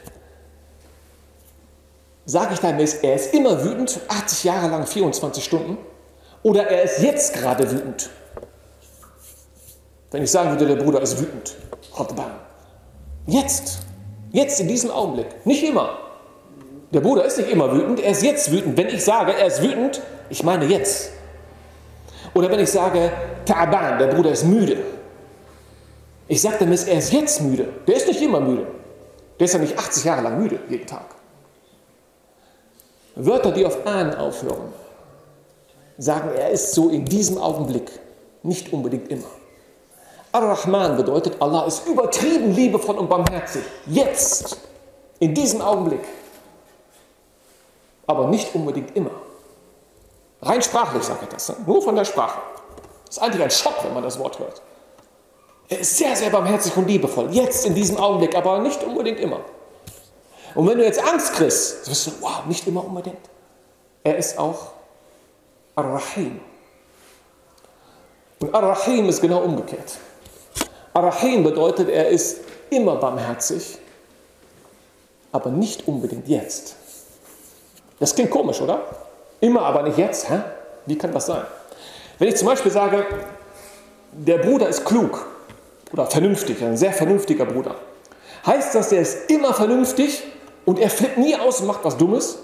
[2.25, 5.77] sage ich damit, er ist immer wütend, 80 Jahre lang, 24 Stunden,
[6.43, 8.09] oder er ist jetzt gerade wütend.
[10.11, 11.55] Wenn ich sagen würde, der Bruder ist wütend,
[11.93, 12.31] Radban.
[13.27, 13.79] Jetzt,
[14.31, 15.97] jetzt in diesem Augenblick, nicht immer.
[16.93, 18.77] Der Bruder ist nicht immer wütend, er ist jetzt wütend.
[18.77, 21.11] Wenn ich sage, er ist wütend, ich meine jetzt.
[22.33, 23.11] Oder wenn ich sage,
[23.45, 24.77] Ta'ban, der Bruder ist müde.
[26.27, 27.67] Ich sage damit, er ist jetzt müde.
[27.87, 28.67] Der ist nicht immer müde.
[29.39, 31.14] Der ist ja nicht 80 Jahre lang müde, jeden Tag.
[33.15, 34.73] Wörter, die auf an aufhören,
[35.97, 37.91] sagen, er ist so in diesem Augenblick,
[38.43, 39.27] nicht unbedingt immer.
[40.31, 43.63] Ar-Rahman bedeutet, Allah ist übertrieben liebevoll und barmherzig.
[43.85, 44.57] Jetzt,
[45.19, 46.03] in diesem Augenblick.
[48.05, 49.11] Aber nicht unbedingt immer.
[50.41, 51.55] Rein sprachlich sage ich das, ne?
[51.65, 52.39] nur von der Sprache.
[53.05, 54.61] Das ist eigentlich ein Schock, wenn man das Wort hört.
[55.69, 57.29] Er ist sehr, sehr barmherzig und liebevoll.
[57.31, 59.39] Jetzt, in diesem Augenblick, aber nicht unbedingt immer.
[60.55, 63.29] Und wenn du jetzt Angst kriegst, wirst du, wow, nicht immer unbedingt.
[64.03, 64.71] Er ist auch
[65.75, 66.39] Ar-Rahim.
[68.39, 69.97] Und Ar-Rahim ist genau umgekehrt.
[70.93, 72.39] Ar-Rahim bedeutet, er ist
[72.69, 73.77] immer barmherzig,
[75.31, 76.75] aber nicht unbedingt jetzt.
[77.99, 78.81] Das klingt komisch, oder?
[79.41, 80.29] Immer, aber nicht jetzt.
[80.29, 80.39] Hä?
[80.85, 81.43] Wie kann das sein?
[82.17, 83.05] Wenn ich zum Beispiel sage,
[84.11, 85.25] der Bruder ist klug
[85.91, 87.75] oder vernünftig, ein sehr vernünftiger Bruder,
[88.45, 90.23] heißt das, er ist immer vernünftig
[90.65, 92.39] und er flippt nie aus und macht was Dummes?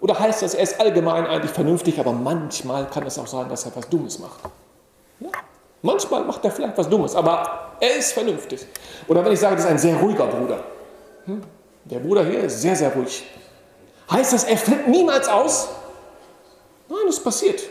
[0.00, 3.66] Oder heißt das, er ist allgemein eigentlich vernünftig, aber manchmal kann es auch sein, dass
[3.66, 4.40] er was Dummes macht?
[5.20, 5.28] Ja?
[5.82, 8.66] Manchmal macht er vielleicht was Dummes, aber er ist vernünftig.
[9.08, 10.64] Oder wenn ich sage, das ist ein sehr ruhiger Bruder.
[11.26, 11.42] Hm?
[11.84, 13.24] Der Bruder hier ist sehr, sehr ruhig.
[14.10, 15.68] Heißt das, er flippt niemals aus?
[16.88, 17.62] Nein, das passiert.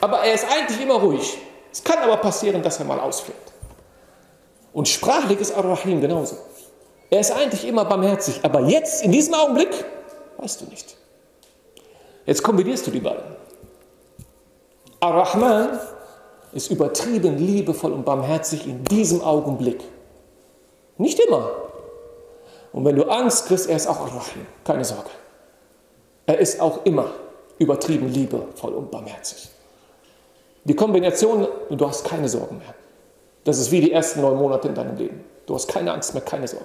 [0.00, 1.38] Aber er ist eigentlich immer ruhig.
[1.72, 3.52] Es kann aber passieren, dass er mal ausflippt.
[4.72, 6.36] Und sprachlich ist Ar-Rahim genauso.
[7.12, 9.68] Er ist eigentlich immer barmherzig, aber jetzt, in diesem Augenblick,
[10.38, 10.96] weißt du nicht.
[12.24, 13.36] Jetzt kombinierst du die beiden.
[14.98, 15.78] Ar-Rahman
[16.52, 19.82] ist übertrieben liebevoll und barmherzig in diesem Augenblick.
[20.96, 21.50] Nicht immer.
[22.72, 24.46] Und wenn du Angst kriegst, er ist auch Ar-Rahim.
[24.64, 25.10] Keine Sorge.
[26.24, 27.10] Er ist auch immer
[27.58, 29.50] übertrieben liebevoll und barmherzig.
[30.64, 32.74] Die Kombination, du hast keine Sorgen mehr.
[33.44, 35.22] Das ist wie die ersten neun Monate in deinem Leben.
[35.44, 36.64] Du hast keine Angst mehr, keine Sorgen.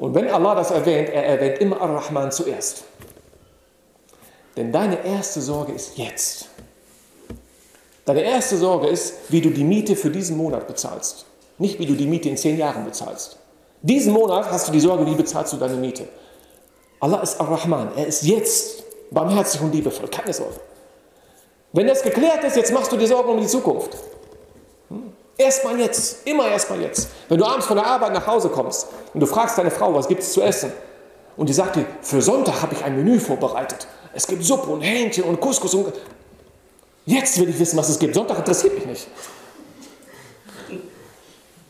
[0.00, 2.84] Und wenn Allah das erwähnt, er erwähnt immer Ar-Rahman zuerst.
[4.56, 6.48] Denn deine erste Sorge ist jetzt.
[8.06, 11.26] Deine erste Sorge ist, wie du die Miete für diesen Monat bezahlst.
[11.58, 13.36] Nicht, wie du die Miete in zehn Jahren bezahlst.
[13.82, 16.08] Diesen Monat hast du die Sorge, wie bezahlst du deine Miete.
[16.98, 17.90] Allah ist Ar-Rahman.
[17.94, 20.08] Er ist jetzt barmherzig und liebevoll.
[20.08, 20.60] Keine Sorge.
[21.74, 23.96] Wenn das geklärt ist, jetzt machst du dir Sorgen um die Zukunft.
[25.40, 27.08] Erstmal jetzt, immer erstmal jetzt.
[27.30, 30.06] Wenn du abends von der Arbeit nach Hause kommst und du fragst deine Frau, was
[30.06, 30.70] gibt es zu essen?
[31.34, 33.86] Und die sagt dir, für Sonntag habe ich ein Menü vorbereitet.
[34.12, 35.94] Es gibt Suppe und Hähnchen und Couscous und...
[37.06, 38.14] Jetzt will ich wissen, was es gibt.
[38.14, 39.06] Sonntag interessiert mich nicht.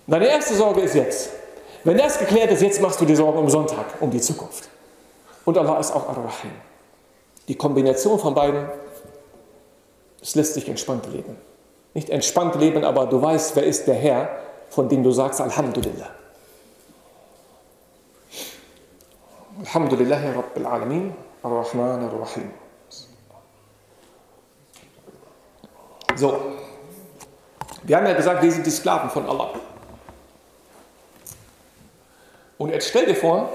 [0.09, 1.31] Deine erste Sorge ist jetzt.
[1.85, 4.69] Wenn das geklärt ist, jetzt machst du dir Sorgen um Sonntag, um die Zukunft.
[5.45, 6.51] Und Allah ist auch Ar-Rahim.
[7.47, 8.69] Die Kombination von beiden,
[10.21, 11.37] es lässt sich entspannt leben.
[11.95, 14.29] Nicht entspannt leben, aber du weißt, wer ist der Herr,
[14.69, 16.11] von dem du sagst Alhamdulillah.
[19.61, 22.51] Alhamdulillah Rabbil Alamin, Ar-Rahman Ar-Rahim.
[26.17, 26.41] So.
[27.83, 29.51] Wir haben ja gesagt, wir sind die Sklaven von Allah.
[32.59, 33.49] Und jetzt stell dir vor,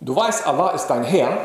[0.00, 1.38] du weißt, Allah ist dein Herr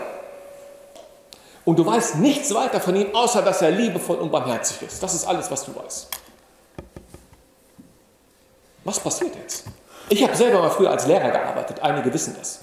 [1.69, 5.03] und du weißt nichts weiter von ihm, außer dass er liebevoll und barmherzig ist.
[5.03, 6.07] Das ist alles, was du weißt.
[8.85, 9.65] Was passiert jetzt?
[10.09, 12.61] Ich habe selber mal früher als Lehrer gearbeitet, einige wissen das.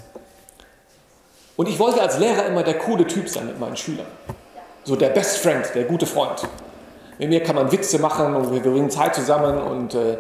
[1.54, 4.08] Und ich wollte als Lehrer immer der coole Typ sein mit meinen Schülern.
[4.82, 6.42] So der Best Friend, der gute Freund.
[7.20, 10.18] Mit mir kann man Witze machen und wir bringen Zeit zusammen und äh,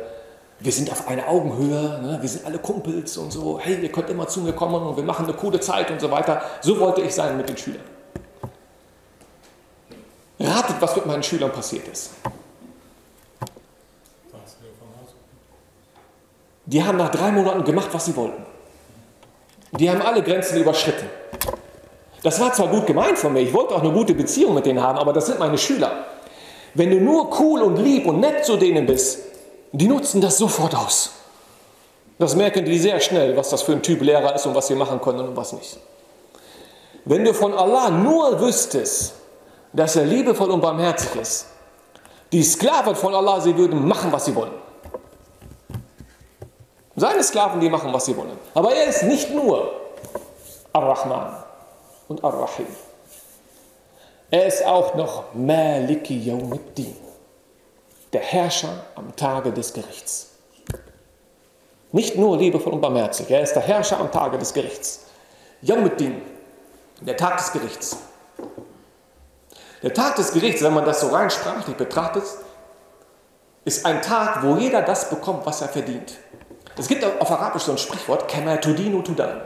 [0.60, 2.18] wir sind auf einer Augenhöhe, ne?
[2.20, 3.58] wir sind alle Kumpels und so.
[3.60, 6.08] Hey, ihr könnt immer zu mir kommen und wir machen eine coole Zeit und so
[6.08, 6.40] weiter.
[6.60, 7.95] So wollte ich sein mit den Schülern.
[10.38, 12.10] Ratet, was mit meinen Schülern passiert ist.
[16.66, 18.44] Die haben nach drei Monaten gemacht, was sie wollten.
[19.72, 21.08] Die haben alle Grenzen überschritten.
[22.22, 24.82] Das war zwar gut gemeint von mir, ich wollte auch eine gute Beziehung mit denen
[24.82, 26.06] haben, aber das sind meine Schüler.
[26.74, 29.20] Wenn du nur cool und lieb und nett zu denen bist,
[29.72, 31.12] die nutzen das sofort aus.
[32.18, 34.74] Das merken die sehr schnell, was das für ein Typ Lehrer ist und was sie
[34.74, 35.78] machen können und was nicht.
[37.04, 39.14] Wenn du von Allah nur wüsstest,
[39.72, 41.46] dass er liebevoll und barmherzig ist,
[42.32, 44.54] die Sklaven von Allah, sie würden machen, was sie wollen.
[46.96, 48.38] Seine Sklaven, die machen, was sie wollen.
[48.54, 49.70] Aber er ist nicht nur
[50.72, 51.44] Ar-Rahman
[52.08, 52.66] und Ar-Rahim.
[54.30, 56.96] Er ist auch noch Maliki Yawmiddin,
[58.12, 60.30] der Herrscher am Tage des Gerichts.
[61.92, 65.06] Nicht nur liebevoll und barmherzig, er ist der Herrscher am Tage des Gerichts.
[65.62, 66.20] Yawmiddin,
[67.00, 67.96] der Tag des Gerichts.
[69.86, 72.24] Der Tag des Gerichts, wenn man das so rein sprachlich betrachtet,
[73.64, 76.14] ist ein Tag, wo jeder das bekommt, was er verdient.
[76.76, 79.42] Es gibt auf Arabisch so ein Sprichwort, Kema tudinu tudan.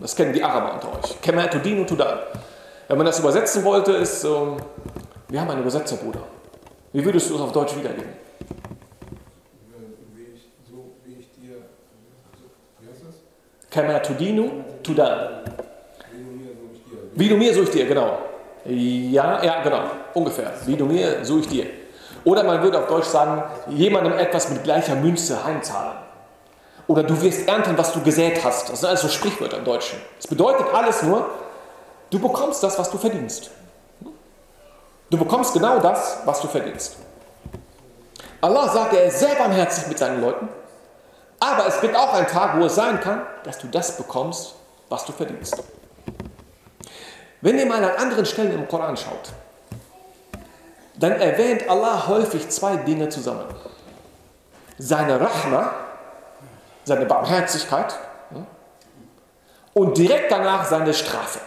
[0.00, 1.20] Das kennen die Araber unter euch.
[1.20, 2.18] Kema tudinu tudan.
[2.88, 4.56] Wenn man das übersetzen wollte, ist so,
[5.28, 6.24] wir haben einen Übersetzer, Bruder.
[6.92, 8.10] Wie würdest du es auf Deutsch wiedergeben?
[13.70, 15.44] Kema tudinu tudan.
[17.14, 18.33] Wie du mir, so ich dir, genau.
[18.64, 19.82] Ja, ja, genau,
[20.14, 20.52] ungefähr.
[20.64, 21.66] Wie du mir, so ich dir.
[22.24, 25.98] Oder man würde auf Deutsch sagen, jemandem etwas mit gleicher Münze heimzahlen.
[26.86, 28.70] Oder du wirst ernten, was du gesät hast.
[28.70, 29.98] Das sind alles so Sprichwörter im Deutschen.
[30.18, 31.28] Es bedeutet alles nur,
[32.10, 33.50] du bekommst das, was du verdienst.
[35.10, 36.96] Du bekommst genau das, was du verdienst.
[38.40, 40.48] Allah sagt, er ist sehr barmherzig mit seinen Leuten.
[41.40, 44.54] Aber es gibt auch einen Tag, wo es sein kann, dass du das bekommst,
[44.88, 45.62] was du verdienst.
[47.44, 49.28] Wenn ihr mal an anderen Stellen im Koran schaut,
[50.94, 53.44] dann erwähnt Allah häufig zwei Dinge zusammen.
[54.78, 55.74] Seine Rahma,
[56.84, 57.98] seine Barmherzigkeit
[59.74, 61.40] und direkt danach seine Strafe.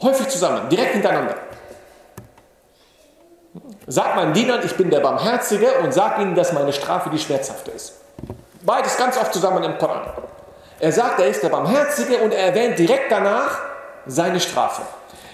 [0.00, 1.34] Häufig zusammen, direkt hintereinander.
[3.86, 7.72] Sag meinen Dienern, ich bin der Barmherzige und sag ihnen, dass meine Strafe die schmerzhafte
[7.72, 7.92] ist.
[8.62, 10.14] Beides ganz oft zusammen im Koran.
[10.78, 13.60] Er sagt, er ist der Barmherzige und er erwähnt direkt danach
[14.06, 14.82] seine Strafe.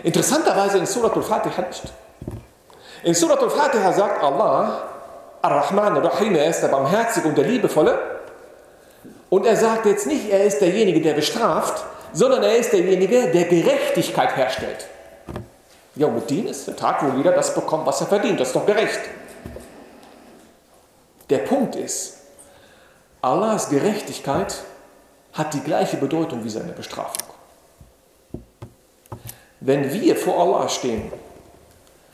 [0.02, 1.83] Interessanterweise in Surat al-Fatiha nicht.
[3.02, 4.88] In Surat al-Fatiha sagt Allah,
[5.42, 7.98] Ar-Rahman, Ar-Rahim, er ist der Barmherzige und der Liebevolle.
[9.31, 13.44] Und er sagt jetzt nicht, er ist derjenige, der bestraft, sondern er ist derjenige, der
[13.44, 14.87] Gerechtigkeit herstellt.
[15.96, 18.38] Yawmuddin ist der Tag, wo jeder das bekommt, was er verdient.
[18.40, 19.00] Das ist doch gerecht.
[21.31, 22.18] Der Punkt ist,
[23.20, 24.55] Allahs Gerechtigkeit
[25.33, 27.29] hat die gleiche Bedeutung wie seine Bestrafung.
[29.61, 31.12] Wenn wir vor Allah stehen,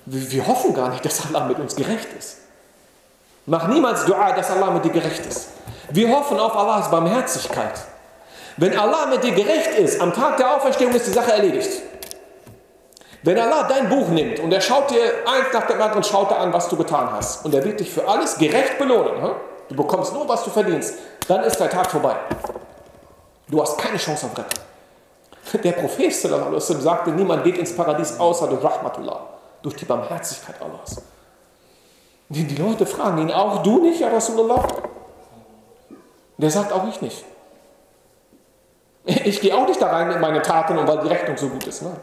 [0.05, 2.39] wir hoffen gar nicht, dass Allah mit uns gerecht ist.
[3.47, 5.49] Mach niemals Dua, dass Allah mit dir gerecht ist.
[5.91, 7.81] Wir hoffen auf Allahs Barmherzigkeit.
[8.59, 11.83] Wenn Allah mit dir gerecht ist, am Tag der Auferstehung ist die Sache erledigt.
[13.23, 16.41] Wenn Allah dein Buch nimmt und er schaut dir eins nach dem anderen, schaut er
[16.41, 17.45] an, was du getan hast.
[17.45, 19.23] Und er wird dich für alles gerecht belohnen.
[19.23, 19.31] Hm?
[19.71, 20.95] Du bekommst nur, was du verdienst.
[21.27, 22.17] Dann ist der Tag vorbei.
[23.49, 24.65] Du hast keine Chance auf Rettung.
[25.65, 29.21] Der Prophet sagte, niemand geht ins Paradies außer durch Rahmatullah,
[29.63, 31.01] durch die Barmherzigkeit Allahs.
[32.29, 34.67] Die, Leute fragen ihn, auch du nicht, ja Rasulullah?
[36.37, 37.25] Der sagt auch ich nicht.
[39.07, 41.81] Ich gehe auch nicht da rein in meine Taten weil die Rechnung so gut ist.
[41.81, 41.97] Ne?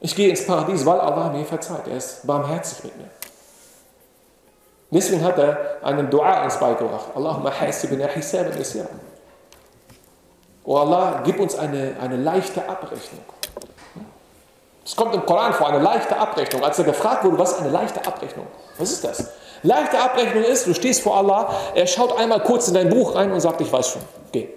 [0.00, 1.86] Ich gehe ins Paradies, weil Allah mir verzeiht.
[1.86, 3.10] Er ist barmherzig mit mir.
[4.90, 7.08] Deswegen hat er einen Dua ins beigebracht.
[7.14, 8.88] Allahumma hasibna hisaban yasira.
[10.64, 13.22] Oh Allah, gib uns eine, eine leichte Abrechnung.
[14.84, 16.64] Es kommt im Koran vor, eine leichte Abrechnung.
[16.64, 18.46] Als er gefragt wurde, was ist eine leichte Abrechnung?
[18.78, 19.28] Was ist das?
[19.62, 23.30] Leichte Abrechnung ist, du stehst vor Allah, er schaut einmal kurz in dein Buch rein
[23.30, 24.48] und sagt, ich weiß schon, geh.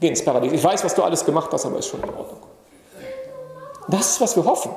[0.00, 0.52] Geh ins Paradies.
[0.52, 2.40] Ich weiß, was du alles gemacht hast, aber ist schon in Ordnung.
[3.88, 4.70] Das ist, was wir hoffen.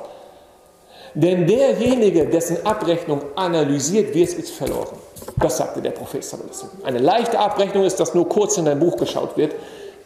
[1.14, 4.98] Denn derjenige, dessen Abrechnung analysiert wird, ist verloren.
[5.36, 6.24] Das sagte der Prophet.
[6.84, 9.54] Eine leichte Abrechnung ist, dass nur kurz in dein Buch geschaut wird.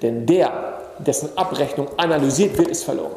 [0.02, 3.14] Denn der, dessen Abrechnung analysiert wird, ist verloren.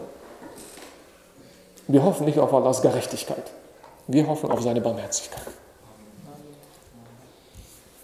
[1.88, 3.52] Wir hoffen nicht auf Allahs Gerechtigkeit.
[4.08, 5.42] Wir hoffen auf seine Barmherzigkeit.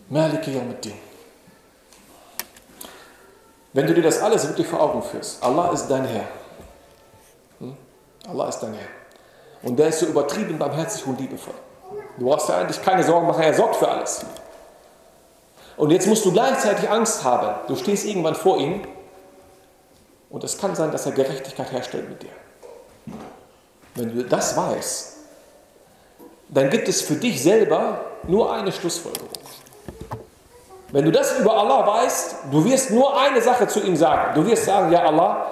[0.09, 0.61] Maliki.
[3.73, 6.25] Wenn du dir das alles wirklich vor Augen führst, Allah ist dein Herr.
[7.59, 7.77] Hm?
[8.27, 8.89] Allah ist dein Herr.
[9.63, 11.53] Und der ist so übertrieben barmherzig und liebevoll.
[12.17, 14.25] Du brauchst dir eigentlich keine Sorgen machen, er sorgt für alles.
[15.77, 17.55] Und jetzt musst du gleichzeitig Angst haben.
[17.67, 18.81] Du stehst irgendwann vor ihm
[20.29, 22.29] und es kann sein, dass er Gerechtigkeit herstellt mit dir.
[23.95, 25.17] Wenn du das weißt,
[26.49, 29.29] dann gibt es für dich selber nur eine Schlussfolgerung.
[30.91, 34.35] Wenn du das über Allah weißt, du wirst nur eine Sache zu ihm sagen.
[34.35, 35.47] Du wirst sagen, ja Allah,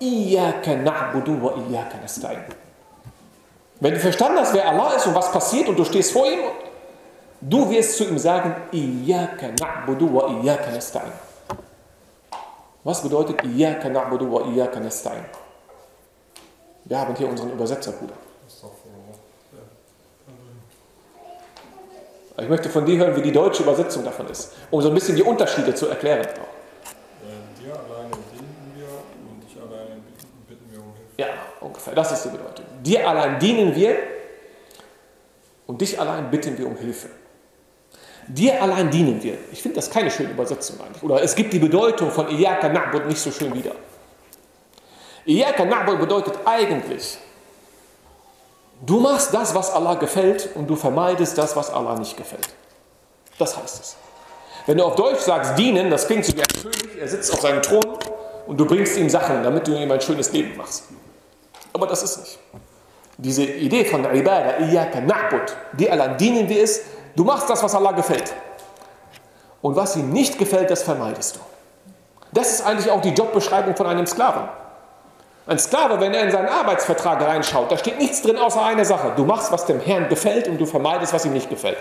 [0.00, 2.42] Iyaka na'budu wa iyaka nasta'in.
[3.80, 6.40] Wenn du verstanden hast, wer Allah ist und was passiert und du stehst vor ihm,
[7.40, 11.12] du wirst zu ihm sagen, Iyaka na'budu wa iyaka nasta'in.
[12.84, 15.24] Was bedeutet Iyaka na'budu wa iyaka nasta'in?
[16.84, 18.14] Wir haben hier unseren Übersetzer, Bruder.
[22.38, 25.16] Ich möchte von dir hören, wie die deutsche Übersetzung davon ist, um so ein bisschen
[25.16, 26.26] die Unterschiede zu erklären.
[27.58, 28.88] Dir alleine dienen wir
[29.30, 29.96] und dich alleine
[30.46, 31.14] bitten wir um Hilfe.
[31.16, 31.28] Ja,
[31.60, 31.94] ungefähr.
[31.94, 32.66] Das ist die Bedeutung.
[32.82, 33.96] Dir allein dienen wir
[35.66, 37.08] und dich allein bitten wir um Hilfe.
[38.28, 39.38] Dir allein dienen wir.
[39.52, 41.02] Ich finde das keine schöne Übersetzung eigentlich.
[41.02, 43.72] Oder es gibt die Bedeutung von Iyaka Na'bud nicht so schön wieder.
[45.26, 47.18] Iyaka Na'bud bedeutet eigentlich,
[48.84, 52.48] du machst das, was Allah gefällt und du vermeidest das, was Allah nicht gefällt.
[53.38, 53.96] Das heißt es.
[54.66, 57.40] Wenn du auf Deutsch sagst dienen, das klingt so wie ein König, er sitzt auf
[57.40, 57.98] seinem Thron
[58.48, 60.84] und du bringst ihm Sachen, damit du ihm ein schönes Leben machst.
[61.72, 62.38] Aber das ist nicht.
[63.18, 66.82] Diese Idee von Ibadah, Iyaka Na'bud, die allein dienen wir ist,
[67.16, 68.32] du machst das, was Allah gefällt.
[69.62, 71.40] Und was ihm nicht gefällt, das vermeidest du.
[72.32, 74.48] Das ist eigentlich auch die Jobbeschreibung von einem Sklaven.
[75.46, 79.12] Ein Sklave, wenn er in seinen Arbeitsvertrag reinschaut, da steht nichts drin außer eine Sache.
[79.16, 81.78] Du machst, was dem Herrn gefällt und du vermeidest, was ihm nicht gefällt.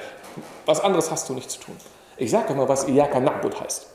[0.65, 1.75] Was anderes hast du nicht zu tun.
[2.17, 3.87] Ich sage mal, was Iyaka Na'bud heißt.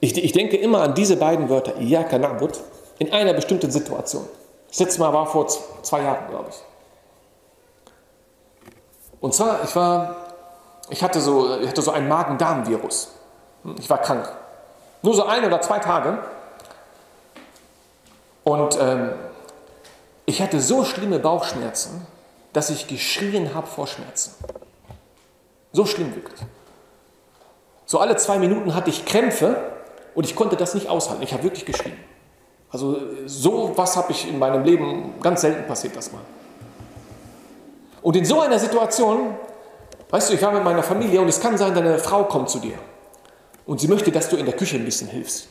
[0.00, 2.58] Ich, ich, denke immer an diese beiden Wörter, Iyaka Na'bud,
[2.98, 4.28] in einer bestimmten Situation.
[4.68, 5.46] Das letzte Mal war vor
[5.82, 6.56] zwei Jahren, glaube ich.
[9.26, 10.14] Und zwar, ich war,
[10.88, 13.08] ich hatte so, ich hatte so ein Magen-Darm-Virus.
[13.76, 14.32] Ich war krank.
[15.02, 16.18] Nur so ein oder zwei Tage.
[18.44, 19.10] Und ähm,
[20.26, 22.06] ich hatte so schlimme Bauchschmerzen,
[22.52, 24.32] dass ich geschrien habe vor Schmerzen.
[25.72, 26.40] So schlimm wirklich.
[27.84, 29.56] So alle zwei Minuten hatte ich Krämpfe
[30.14, 31.24] und ich konnte das nicht aushalten.
[31.24, 31.98] Ich habe wirklich geschrien.
[32.70, 36.22] Also so was habe ich in meinem Leben ganz selten passiert das mal.
[38.06, 39.34] Und in so einer Situation,
[40.10, 42.60] weißt du, ich war mit meiner Familie und es kann sein, deine Frau kommt zu
[42.60, 42.78] dir
[43.66, 45.48] und sie möchte, dass du in der Küche ein bisschen hilfst.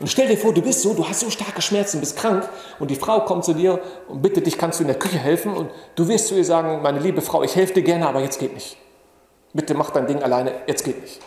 [0.00, 2.48] Und stell dir vor, du bist so, du hast so starke Schmerzen, bist krank
[2.80, 5.54] und die Frau kommt zu dir und bittet dich, kannst du in der Küche helfen?
[5.54, 8.40] Und du wirst zu ihr sagen, meine liebe Frau, ich helfe dir gerne, aber jetzt
[8.40, 8.76] geht nicht.
[9.52, 11.20] Bitte mach dein Ding alleine, jetzt geht nicht.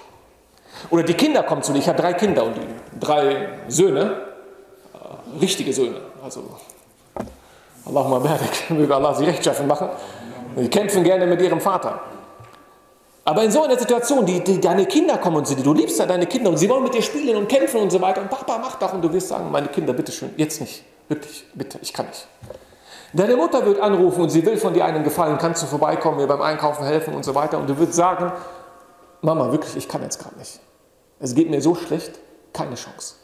[0.89, 2.55] Oder die Kinder kommen zu dir, ich habe drei Kinder und
[2.99, 4.23] drei Söhne,
[4.93, 6.43] äh, richtige Söhne, also
[7.89, 9.89] Allahumma barik, möge Allah sie rechtschaffen machen.
[10.55, 11.99] Die kämpfen gerne mit ihrem Vater.
[13.25, 16.05] Aber in so einer Situation, die, die, deine Kinder kommen und sie, du liebst ja
[16.05, 18.57] deine Kinder und sie wollen mit dir spielen und kämpfen und so weiter und Papa
[18.57, 21.93] mach doch und du wirst sagen, meine Kinder, bitte schön, jetzt nicht, wirklich, bitte, ich
[21.93, 22.27] kann nicht.
[23.13, 26.27] Deine Mutter wird anrufen und sie will von dir einen Gefallen, kannst du vorbeikommen, mir
[26.27, 28.31] beim Einkaufen helfen und so weiter und du wirst sagen,
[29.21, 30.59] Mama, wirklich, ich kann jetzt gerade nicht.
[31.19, 32.19] Es geht mir so schlecht,
[32.53, 33.15] keine Chance.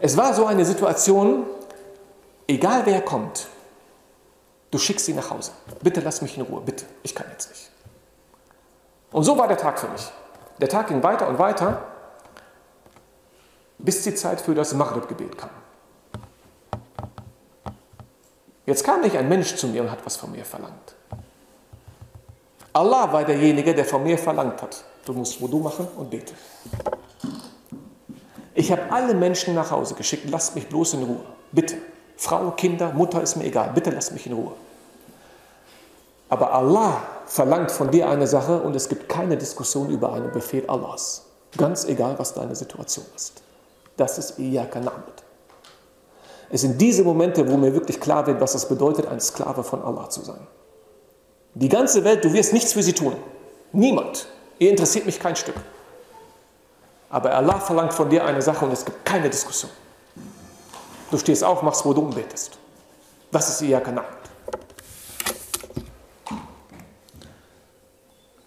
[0.00, 1.44] Es war so eine Situation,
[2.48, 3.46] egal wer kommt,
[4.72, 5.52] du schickst sie nach Hause.
[5.82, 7.70] Bitte lass mich in Ruhe, bitte, ich kann jetzt nicht.
[9.12, 10.10] Und so war der Tag für mich.
[10.60, 11.84] Der Tag ging weiter und weiter,
[13.78, 15.50] bis die Zeit für das Maghrib-Gebet kam.
[18.66, 20.94] Jetzt kam nicht ein Mensch zu mir und hat was von mir verlangt.
[22.72, 24.84] Allah war derjenige, der von mir verlangt hat.
[25.06, 26.34] Du musst Wudu machen und bete.
[28.54, 30.28] Ich habe alle Menschen nach Hause geschickt.
[30.28, 31.24] Lasst mich bloß in Ruhe.
[31.50, 31.76] Bitte.
[32.20, 33.70] Frau, Kinder, Mutter ist mir egal.
[33.72, 34.52] Bitte lasst mich in Ruhe.
[36.28, 40.68] Aber Allah verlangt von dir eine Sache und es gibt keine Diskussion über einen Befehl
[40.68, 41.26] Allahs.
[41.56, 43.40] Ganz egal, was deine Situation ist.
[43.96, 45.22] Das ist Iyaka Na'bud.
[46.50, 49.80] Es sind diese Momente, wo mir wirklich klar wird, was es bedeutet, ein Sklave von
[49.82, 50.44] Allah zu sein.
[51.54, 53.14] Die ganze Welt, du wirst nichts für sie tun.
[53.72, 54.26] Niemand.
[54.58, 55.56] Ihr interessiert mich kein Stück.
[57.10, 59.70] Aber Allah verlangt von dir eine Sache und es gibt keine Diskussion.
[61.10, 62.58] Du stehst auf, machst Wudu und betest.
[63.30, 64.04] Das ist Iyaka Na'bud.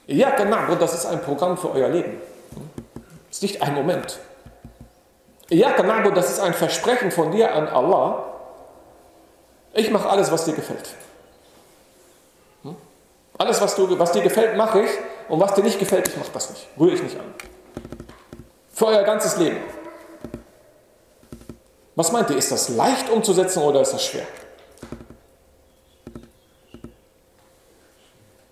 [0.07, 2.21] Iyaka Na'bud, das ist ein Programm für euer Leben.
[3.29, 4.19] Das ist nicht ein Moment.
[5.49, 8.25] Iyaka Na'bud, das ist ein Versprechen von dir an Allah.
[9.73, 10.89] Ich mache alles, was dir gefällt.
[12.63, 12.75] Hm?
[13.37, 14.91] Alles, was, du, was dir gefällt, mache ich.
[15.29, 16.67] Und was dir nicht gefällt, ich mache das nicht.
[16.77, 17.33] Rühre ich nicht an.
[18.73, 19.57] Für euer ganzes Leben.
[22.01, 24.25] Was meint ihr, ist das leicht umzusetzen oder ist das schwer?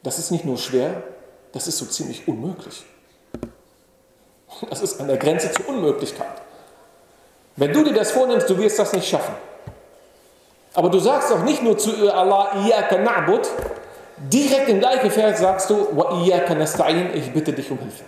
[0.04, 1.02] Das ist nicht nur schwer,
[1.52, 2.86] das ist so ziemlich unmöglich.
[4.70, 6.44] Das ist an der Grenze zur Unmöglichkeit.
[7.56, 9.34] Wenn du dir das vornimmst, du wirst das nicht schaffen.
[10.76, 13.48] Aber du sagst auch nicht nur zu Allah, Iyaka na'bud,
[14.18, 18.04] direkt im gleichen Vers sagst du, Wa Iyaka nasta'in, ich bitte dich um Hilfe.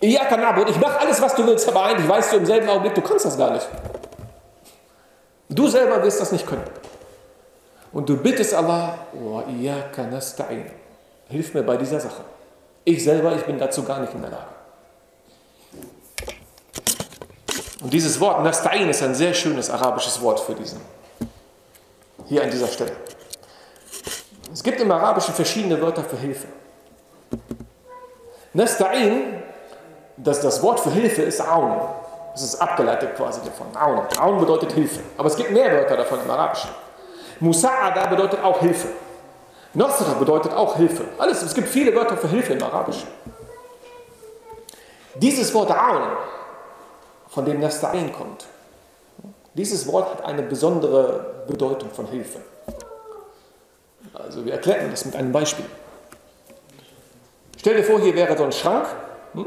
[0.00, 2.94] Iyaka na'bud, ich mache alles, was du willst, aber eigentlich weißt du im selben Augenblick,
[2.94, 3.66] du kannst das gar nicht.
[5.48, 6.64] Du selber wirst das nicht können.
[7.92, 8.98] Und du bittest Allah,
[11.28, 12.22] hilf mir bei dieser Sache.
[12.84, 14.46] Ich selber, ich bin dazu gar nicht in der Lage.
[17.82, 20.80] Und dieses Wort Nasta'in ist ein sehr schönes arabisches Wort für diesen.
[22.26, 22.92] Hier an dieser Stelle.
[24.52, 26.48] Es gibt im Arabischen verschiedene Wörter für Hilfe.
[28.54, 29.42] Nasta'in,
[30.16, 31.80] das, das Wort für Hilfe ist Aun.
[32.32, 33.66] Das ist abgeleitet quasi davon.
[33.76, 34.02] Aun.
[34.18, 35.00] Aun bedeutet Hilfe.
[35.16, 36.70] Aber es gibt mehr Wörter davon im Arabischen.
[37.40, 38.88] Musa'ada bedeutet auch Hilfe.
[39.74, 41.04] Nasra bedeutet auch Hilfe.
[41.18, 43.08] Alles, es gibt viele Wörter für Hilfe im Arabischen.
[45.16, 46.02] Dieses Wort Aun
[47.28, 48.46] von dem Nasta'in kommt.
[49.54, 52.40] Dieses Wort hat eine besondere Bedeutung von Hilfe.
[54.12, 55.64] Also wir erklären das mit einem Beispiel.
[57.58, 58.86] Stell dir vor, hier wäre so ein Schrank
[59.34, 59.46] hm?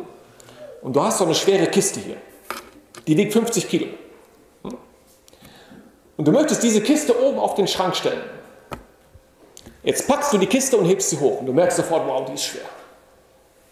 [0.82, 2.18] Und du hast so eine schwere Kiste hier.
[3.06, 3.88] Die wiegt 50 Kilo.
[4.64, 4.78] Hm?
[6.18, 8.22] Und du möchtest diese Kiste oben auf den Schrank stellen.
[9.84, 12.34] Jetzt packst du die Kiste und hebst sie hoch und du merkst sofort, wow, die
[12.34, 12.66] ist schwer.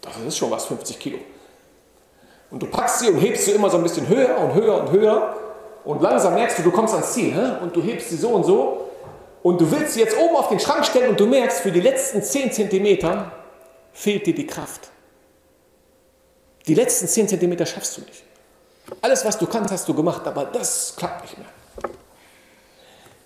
[0.00, 1.18] Das ist schon was, 50 Kilo.
[2.50, 4.90] Und du packst sie und hebst sie immer so ein bisschen höher und höher und
[4.90, 5.36] höher.
[5.84, 7.34] Und langsam merkst du, du kommst ans Ziel.
[7.34, 7.62] Hä?
[7.62, 8.88] Und du hebst sie so und so.
[9.42, 11.80] Und du willst sie jetzt oben auf den Schrank stellen und du merkst, für die
[11.80, 13.30] letzten 10 Zentimeter
[13.92, 14.88] fehlt dir die Kraft.
[16.66, 18.24] Die letzten 10 Zentimeter schaffst du nicht.
[19.00, 21.46] Alles, was du kannst, hast du gemacht, aber das klappt nicht mehr.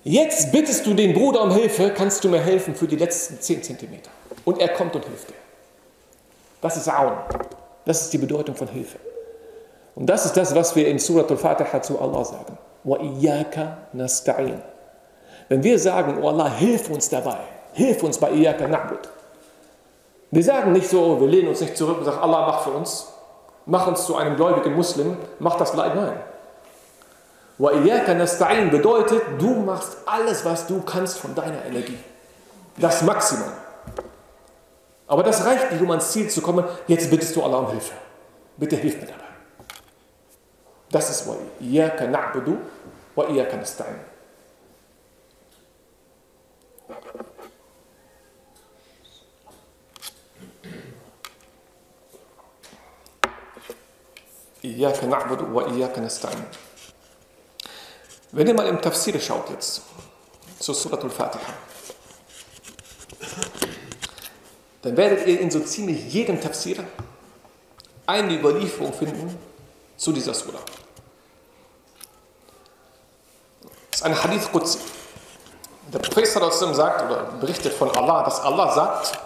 [0.02, 3.62] Jetzt bittest du den Bruder um Hilfe, kannst du mir helfen für die letzten 10
[3.62, 4.10] Zentimeter.
[4.44, 5.34] Und er kommt und hilft dir.
[6.60, 7.12] Das ist Aun.
[7.84, 8.98] Das ist die Bedeutung von Hilfe.
[9.94, 12.58] Und das ist das, was wir in Surat al-Fatiha zu Allah sagen.
[12.84, 12.98] Wa
[13.94, 14.60] nasta'in.
[15.48, 17.38] Wenn wir sagen, oh Allah, hilf uns dabei,
[17.72, 19.08] hilf uns bei iyaka na'bud.
[20.30, 23.08] Wir sagen nicht so, wir lehnen uns nicht zurück und sagen, Allah, mach für uns,
[23.66, 25.94] mach uns zu einem gläubigen Muslim, mach das Leid.
[25.94, 26.20] Nein.
[27.58, 31.98] Wa iyaka nasta'in bedeutet, du machst alles, was du kannst von deiner Energie.
[32.78, 33.52] Das Maximum.
[35.06, 36.64] Aber das reicht nicht, um ans Ziel zu kommen.
[36.86, 37.94] Jetzt bittest du Allah um Hilfe.
[38.56, 39.24] Bitte hilf mir dabei.
[40.90, 42.56] Das ist wa iyaka na'budu
[43.14, 44.00] wa iyaka nasta'in.
[54.62, 56.02] Iyaka na'budu wa iyaka.
[58.32, 59.82] Wenn ihr mal im Tafsir schaut jetzt,
[60.58, 61.52] zur Surat al-Fatiha,
[64.82, 66.84] dann werdet ihr in so ziemlich jedem Tafsir
[68.06, 69.38] eine Überlieferung finden
[69.96, 70.60] zu dieser Surah.
[73.90, 74.78] Das ist ein Hadith Qudsi.
[75.92, 79.18] Der Prophet sagt oder berichtet von Allah, dass Allah sagt,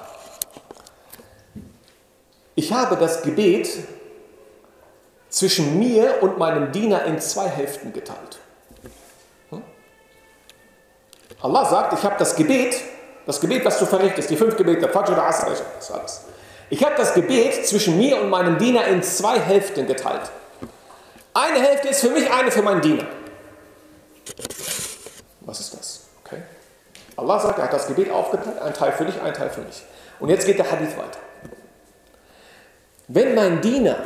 [2.54, 3.68] ich habe das Gebet
[5.34, 8.38] zwischen mir und meinem Diener in zwei Hälften geteilt.
[9.50, 9.62] Hm?
[11.42, 12.76] Allah sagt, ich habe das Gebet,
[13.26, 16.20] das Gebet, was du verrichtest, die fünf Gebete, Fajr, Asr, das alles.
[16.70, 20.30] Ich habe das Gebet zwischen mir und meinem Diener in zwei Hälften geteilt.
[21.34, 23.06] Eine Hälfte ist für mich, eine für meinen Diener.
[25.40, 26.00] Was ist das?
[26.24, 26.42] Okay.
[27.16, 29.82] Allah sagt, er hat das Gebet aufgeteilt, ein Teil für dich, ein Teil für mich.
[30.20, 31.18] Und jetzt geht der Hadith weiter.
[33.08, 33.96] Wenn mein Diener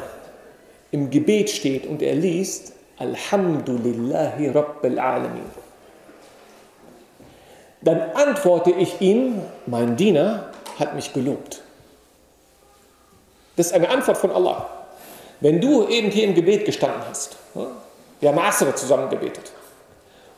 [0.90, 5.44] im Gebet steht und er liest, Alhamdulillahi Rabbil Alamin,
[7.82, 11.62] dann antworte ich ihm, mein Diener hat mich gelobt.
[13.56, 14.68] Das ist eine Antwort von Allah.
[15.40, 17.36] Wenn du eben hier im Gebet gestanden hast,
[18.20, 19.52] wir haben Asr zusammen gebetet,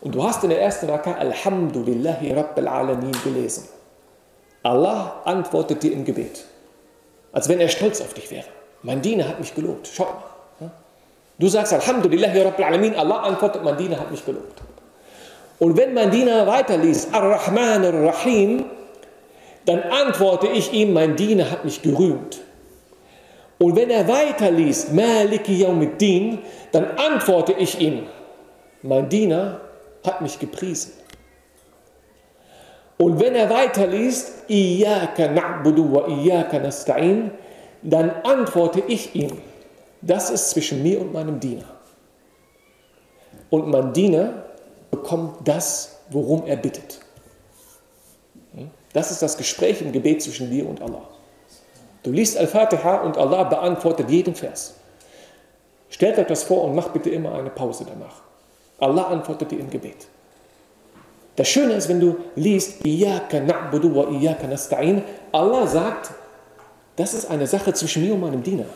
[0.02, 3.68] und du hast in der ersten Raka Alhamdulillahi Rabbil Alamin gelesen.
[4.62, 6.44] Allah antwortet dir im Gebet,
[7.32, 8.46] als wenn er stolz auf dich wäre.
[8.82, 9.88] Mein Diener hat mich gelobt.
[9.92, 10.22] Schau mal.
[11.40, 14.60] Du sagst Alhamdulillahi Rabbil Alamin, Allah antwortet, mein Diener hat mich gelobt.
[15.58, 18.66] Und wenn mein Diener weiterliest, Ar-Rahman Ar-Rahim,
[19.64, 22.42] dann antworte ich ihm, mein Diener hat mich gerühmt.
[23.58, 26.40] Und wenn er weiterliest, Maliki Yawmiddin,
[26.72, 28.02] dann antworte ich ihm,
[28.82, 29.62] mein Diener
[30.04, 30.92] hat mich gepriesen.
[32.98, 37.30] Und wenn er weiterliest, Iyaka na'budu wa iyaka nasta'in,
[37.80, 39.40] dann antworte ich ihm,
[40.02, 41.64] das ist zwischen mir und meinem Diener.
[43.50, 44.44] Und mein Diener
[44.90, 47.00] bekommt das, worum er bittet.
[48.92, 51.08] Das ist das Gespräch im Gebet zwischen dir und Allah.
[52.02, 54.74] Du liest Al-Fatiha und Allah beantwortet jeden Vers.
[55.90, 58.22] Stellt euch das vor und macht bitte immer eine Pause danach.
[58.78, 60.08] Allah antwortet dir im Gebet.
[61.36, 64.08] Das Schöne ist, wenn du liest, wa
[65.32, 66.10] Allah sagt,
[66.96, 68.66] das ist eine Sache zwischen mir und meinem Diener.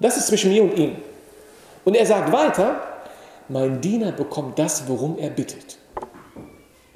[0.00, 0.96] Das ist zwischen mir und ihm.
[1.84, 2.80] Und er sagt weiter,
[3.48, 5.78] mein Diener bekommt das, worum er bittet.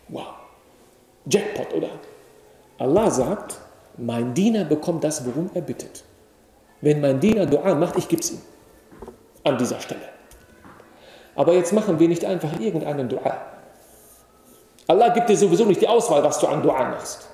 [0.09, 0.27] Wow.
[1.27, 1.91] Jackpot, oder?
[2.79, 3.59] Allah sagt,
[3.97, 6.03] mein Diener bekommt das, worum er bittet.
[6.81, 8.41] Wenn mein Diener Dua macht, ich gebe es ihm.
[9.45, 10.09] An dieser Stelle.
[11.37, 13.37] Aber jetzt machen wir nicht einfach irgendeinen Dua.
[14.87, 17.29] Allah gibt dir sowieso nicht die Auswahl, was du an Dua machst.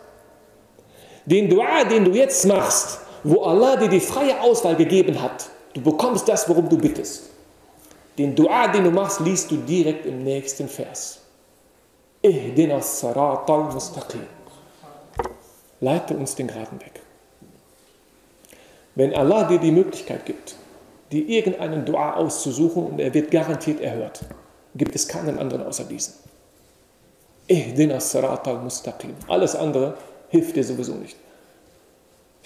[1.24, 5.80] Den Dua, den du jetzt machst, wo Allah dir die freie Auswahl gegeben hat, du
[5.80, 7.24] bekommst das, worum du bittest.
[8.18, 11.18] Den Dua, den du machst, liest du direkt im nächsten Vers.
[12.22, 14.22] Ihdina sarat al-mustaqim.
[15.80, 17.00] Leite uns den geraden Weg.
[18.94, 20.54] Wenn Allah dir die Möglichkeit gibt,
[21.10, 24.20] dir irgendeinen Dua auszusuchen und er wird garantiert erhört,
[24.76, 26.14] gibt es keinen anderen außer diesen.
[27.48, 29.14] Ihdina sarat al-mustaqim.
[29.26, 29.98] Alles andere
[30.28, 31.16] hilft dir sowieso nicht.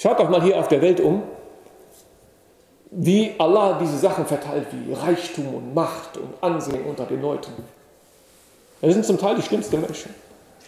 [0.00, 1.22] Schaut doch mal hier auf der Welt um,
[2.90, 7.52] wie Allah diese Sachen verteilt, wie Reichtum und Macht und Ansehen unter den Leuten.
[8.80, 10.14] Das sind zum Teil die schlimmsten Menschen.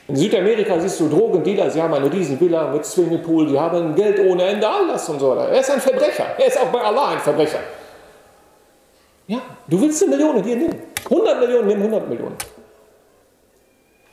[0.07, 4.19] In Südamerika siehst du Drogendealer, sie haben eine riesen Villa mit Swimmingpool, sie haben Geld
[4.19, 5.33] ohne Ende, alles und so.
[5.33, 6.27] Er ist ein Verbrecher.
[6.37, 7.61] Er ist auch bei Allah ein Verbrecher.
[9.29, 10.79] Ja, du willst eine Million dir nehmen.
[11.07, 12.37] 100 Millionen, nimm 100 Millionen.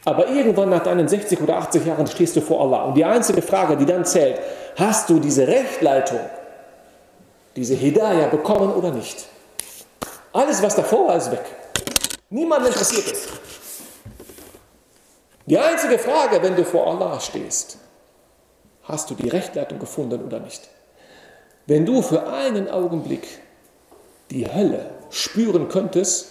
[0.05, 2.83] Aber irgendwann nach deinen 60 oder 80 Jahren stehst du vor Allah.
[2.83, 4.39] Und die einzige Frage, die dann zählt,
[4.77, 6.19] hast du diese Rechtleitung
[7.55, 9.25] diese Hidayah bekommen oder nicht.
[10.31, 11.43] Alles, was davor war, ist weg.
[12.29, 13.27] Niemand interessiert es.
[15.45, 17.77] Die einzige Frage, wenn du vor Allah stehst,
[18.83, 20.69] hast du die Rechtleitung gefunden oder nicht?
[21.65, 23.27] Wenn du für einen Augenblick
[24.29, 26.27] die Hölle spüren könntest,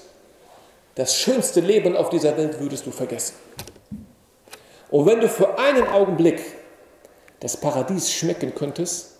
[0.98, 3.36] das schönste Leben auf dieser Welt würdest du vergessen.
[4.90, 6.42] Und wenn du für einen Augenblick
[7.38, 9.16] das Paradies schmecken könntest,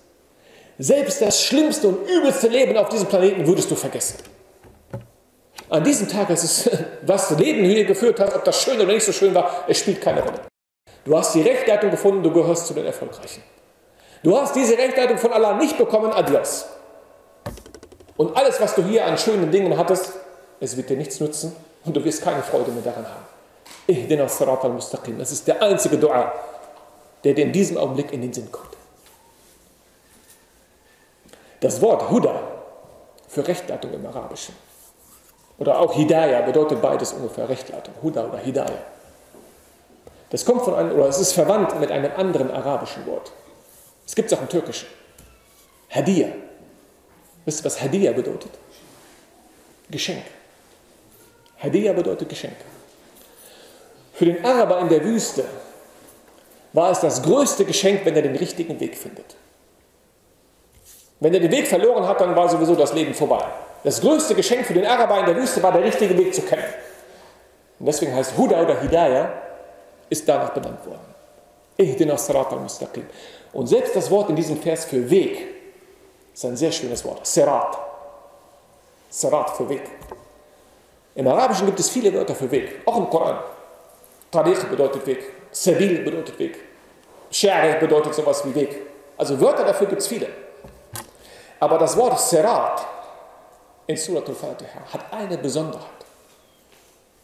[0.76, 4.16] selbst das schlimmste und übelste Leben auf diesem Planeten würdest du vergessen.
[5.68, 6.70] An diesem Tag ist es,
[7.06, 9.78] was das Leben hier geführt hat, ob das schön oder nicht so schön war, es
[9.78, 10.40] spielt keine Rolle.
[11.04, 13.44] Du hast die Rechtleitung gefunden, du gehörst zu den Erfolgreichen.
[14.24, 16.66] Du hast diese Rechtleitung von Allah nicht bekommen, adios.
[18.16, 20.14] Und alles, was du hier an schönen Dingen hattest,
[20.58, 21.54] es wird dir nichts nützen
[21.89, 23.24] und du wirst keine Freude mehr daran haben.
[23.86, 25.18] Ihdina Sirat al-Mustaqim.
[25.18, 26.32] Das ist der einzige Dua,
[27.24, 28.76] der dir in diesem Augenblick in den Sinn kommt.
[31.61, 32.41] Das Wort Huda
[33.26, 34.55] für Rechtleitung im Arabischen
[35.59, 38.84] oder auch Hidayah bedeutet beides ungefähr Rechtleitung, Huda oder Hidayah.
[40.30, 43.32] Das kommt von einem, oder es ist verwandt mit einem anderen arabischen Wort.
[44.07, 44.89] Es gibt es auch im Türkischen.
[45.89, 46.28] Hadiyah.
[47.47, 48.53] Wisst ihr, was Hadiyah bedeutet?
[49.91, 50.22] Geschenk.
[51.59, 52.56] Hadiyah bedeutet Geschenk.
[54.14, 55.44] Für den Araber in der Wüste
[56.72, 59.36] war es das größte Geschenk, wenn er den richtigen Weg findet.
[61.20, 63.44] Wenn er den Weg verloren hat, dann war sowieso das Leben vorbei.
[63.84, 66.64] Das größte Geschenk für den Araber in der Wüste war, der richtige Weg zu kennen.
[67.78, 69.32] Und deswegen heißt Huda oder Hidayah,
[70.11, 71.14] ist danach benannt worden.
[71.76, 73.06] Ihdina Sirat al-Mustaqim.
[73.52, 75.46] Und selbst das Wort in diesem Vers für Weg
[76.34, 77.26] ist ein sehr schönes Wort.
[77.26, 77.78] Sirat.
[79.11, 79.82] Sirat für Weg.
[81.18, 83.40] Im Arabischen gibt es viele Wörter für Weg, auch im Koran.
[84.30, 86.60] Tariq bedeutet Weg, Sabil bedeutet Weg,
[87.32, 88.86] Sha'ri bedeutet sowas wie Weg.
[89.16, 90.28] Also Wörter dafür gibt es viele.
[91.58, 92.86] Aber das Wort Sirat
[93.88, 96.06] in Surat al-Fatiha hat eine Besonderheit.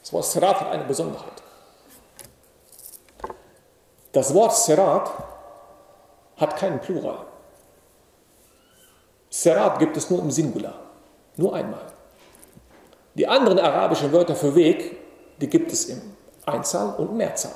[0.01, 1.43] Das Wort Sirat hat eine Besonderheit.
[4.11, 5.09] Das Wort Sirat
[6.37, 7.27] hat keinen Plural.
[9.31, 10.81] Sirat gibt es nur im Singular,
[11.37, 11.94] nur einmal.
[13.15, 14.97] Die anderen arabischen Wörter für Weg,
[15.41, 16.01] die gibt es im
[16.47, 17.53] Einzahl und Mehrzahl.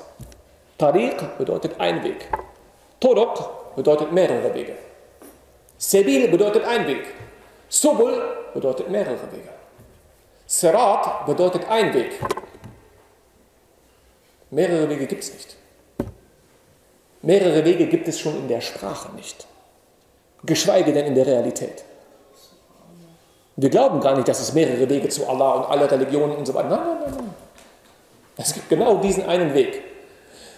[0.77, 2.29] Tariq bedeutet ein Weg.
[2.99, 4.75] Turuq bedeutet mehrere Wege.
[5.77, 7.03] Sebil bedeutet ein Weg.
[7.67, 8.21] Subul
[8.53, 9.49] bedeutet mehrere Wege.
[10.47, 12.19] Sirat bedeutet ein Weg.
[14.49, 15.57] Mehrere Wege gibt es nicht.
[17.21, 19.45] Mehrere Wege gibt es schon in der Sprache nicht.
[20.43, 21.83] Geschweige denn in der Realität.
[23.61, 26.53] Wir glauben gar nicht, dass es mehrere Wege zu Allah und alle Religionen und so
[26.53, 26.69] weiter.
[26.69, 27.33] Nein, nein, nein, nein.
[28.37, 29.83] Es gibt genau diesen einen Weg.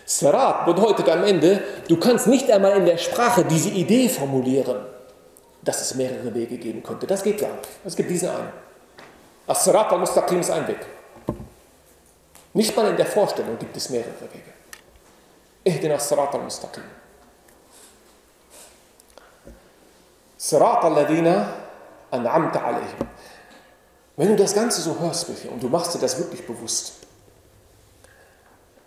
[0.05, 4.85] Sirat bedeutet am Ende, du kannst nicht einmal in der Sprache diese Idee formulieren,
[5.63, 7.07] dass es mehrere Wege geben könnte.
[7.07, 7.69] Das geht gar nicht.
[7.83, 8.53] Es gibt diesen einen.
[9.47, 10.85] As-Sirat al-Mustaqim ist ein Weg.
[12.53, 14.53] Nicht mal in der Vorstellung gibt es mehrere Wege.
[15.63, 16.83] Ihdina as-Sirat al-Mustaqim.
[20.37, 21.60] Sirat al-Ladina
[22.11, 23.07] an'amta alayhim.
[24.17, 26.93] Wenn du das Ganze so hörst, und du machst dir das wirklich bewusst,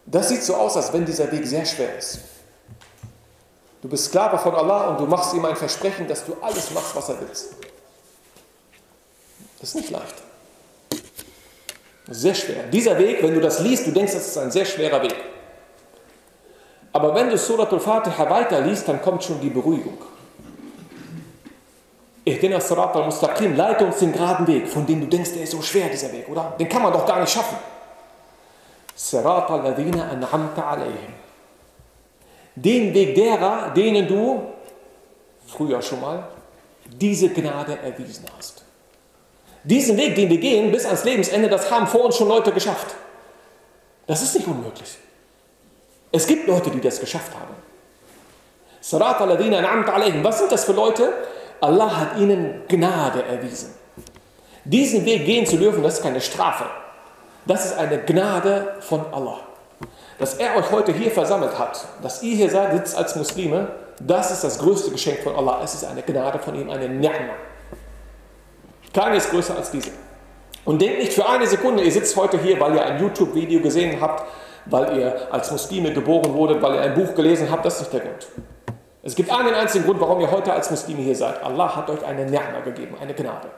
[0.07, 2.21] das sieht so aus, als wenn dieser Weg sehr schwer ist.
[3.81, 6.95] Du bist Sklave von Allah und du machst ihm ein Versprechen, dass du alles machst,
[6.95, 7.29] was er will.
[9.61, 10.23] Das ist nicht leicht.
[12.09, 12.65] Sehr schwer.
[12.65, 15.17] Dieser Weg, wenn du das liest, du denkst, das ist ein sehr schwerer Weg.
[16.93, 19.99] Aber wenn du Surat al-Fatiha weiterliest, dann kommt schon die Beruhigung.
[22.25, 25.61] Ihdina Surat al-Mustaqim, leite uns den geraden Weg, von dem du denkst, der ist so
[25.61, 26.55] schwer, dieser Weg, oder?
[26.59, 27.59] Den kann man doch gar nicht schaffen.
[28.95, 31.13] Sirat al-Ladina an'amta alayhim.
[32.55, 34.43] Den Weg derer, denen du
[35.47, 36.29] früher schon mal
[36.87, 38.63] diese Gnade erwiesen hast.
[39.63, 42.95] Diesen Weg, den wir gehen bis ans Lebensende, das haben vor uns schon Leute geschafft.
[44.07, 44.97] Das ist nicht unmöglich.
[46.13, 47.55] Es gibt Leute, die das geschafft haben.
[48.81, 50.23] Sarat al-Ladina an'amta alayhim.
[50.23, 51.13] Was sind das für Leute?
[51.65, 53.75] Allah hat ihnen Gnade erwiesen.
[54.65, 56.65] Diesen Weg gehen zu dürfen, das ist keine Strafe.
[57.47, 59.39] Das ist eine Gnade von Allah.
[60.19, 64.31] Dass er euch heute hier versammelt hat, dass ihr hier seid, sitzt als Muslime, das
[64.31, 65.61] ist das größte Geschenk von Allah.
[65.65, 67.33] Es ist eine Gnade von ihm, eine Ni'ma.
[68.93, 69.91] Keine ist größer als diese.
[70.67, 73.99] Und denkt nicht für eine Sekunde, ihr sitzt heute hier, weil ihr ein YouTube-Video gesehen
[74.03, 74.25] habt,
[74.67, 77.65] weil ihr als Muslime geboren wurdet, weil ihr ein Buch gelesen habt.
[77.65, 78.27] Das ist nicht der Grund.
[79.05, 81.43] Es gibt einen einzigen Grund, warum ihr heute als Muslime hier seid.
[81.43, 83.51] Allah hat euch eine Ni'ma gegeben, eine Gnade.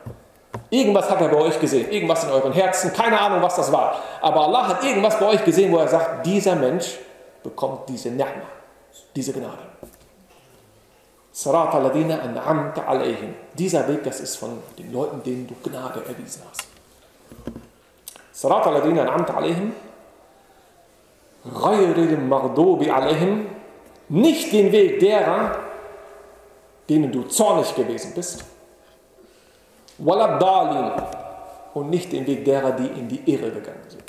[0.69, 3.95] Irgendwas hat er bei euch gesehen, irgendwas in euren Herzen, keine Ahnung, was das war.
[4.19, 6.97] Aber Allah hat irgendwas bei euch gesehen, wo er sagt, dieser Mensch
[7.43, 8.43] bekommt diese Ni'ma,
[9.15, 9.63] diese Gnade.
[11.31, 13.33] Sarat al-Ladina an'amta alayhim.
[13.53, 16.67] Dieser Weg, das ist von den Leuten, denen du Gnade erwiesen hast.
[18.33, 19.71] Sarat al-Ladina an'amta alayhim.
[21.45, 23.56] Ghayril maghdubi alayhim.
[24.09, 25.59] Nicht den Weg derer,
[26.89, 28.45] denen du zornig gewesen bist
[29.97, 30.91] Walabdalin
[31.73, 34.03] und nicht den Weg derer, die in die Irre gegangen sind.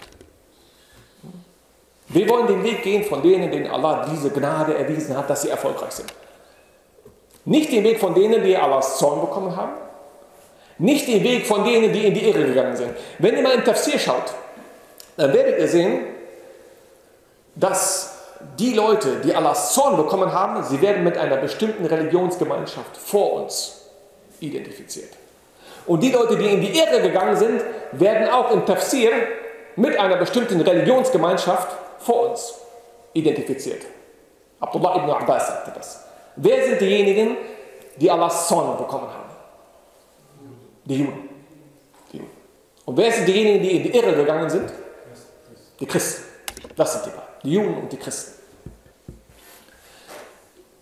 [2.09, 5.51] Wir wollen den Weg gehen von denen, denen Allah diese Gnade erwiesen hat, dass sie
[5.51, 6.13] erfolgreich sind.
[7.45, 9.73] Nicht den Weg von denen, die Allahs Zorn bekommen haben.
[10.79, 12.93] Nicht den Weg von denen, die in die Irre gegangen sind.
[13.19, 14.33] Wenn ihr mal im Tafsir schaut,
[15.17, 16.01] dann werdet ihr sehen,
[17.55, 18.18] dass
[18.59, 23.89] die Leute, die Allahs Zorn bekommen haben, sie werden mit einer bestimmten Religionsgemeinschaft vor uns
[24.41, 25.12] identifiziert.
[25.86, 27.62] Und die Leute, die in die Irre gegangen sind,
[27.93, 29.11] werden auch im Tafsir
[29.76, 31.68] mit einer bestimmten Religionsgemeinschaft
[31.99, 32.55] vor uns
[33.12, 33.82] identifiziert.
[34.61, 36.05] Abdullah ibn Abbas sagte das.
[36.36, 37.36] Wer sind diejenigen,
[37.97, 39.30] die Allahs Zorn bekommen haben?
[40.84, 41.28] Die Juden.
[42.12, 42.30] Die Juden.
[42.84, 44.72] Und wer sind diejenigen, die in die Irre gegangen sind?
[45.80, 46.24] Die Christen.
[46.76, 47.28] Das sind die beiden.
[47.43, 48.32] Die Juden und die Christen.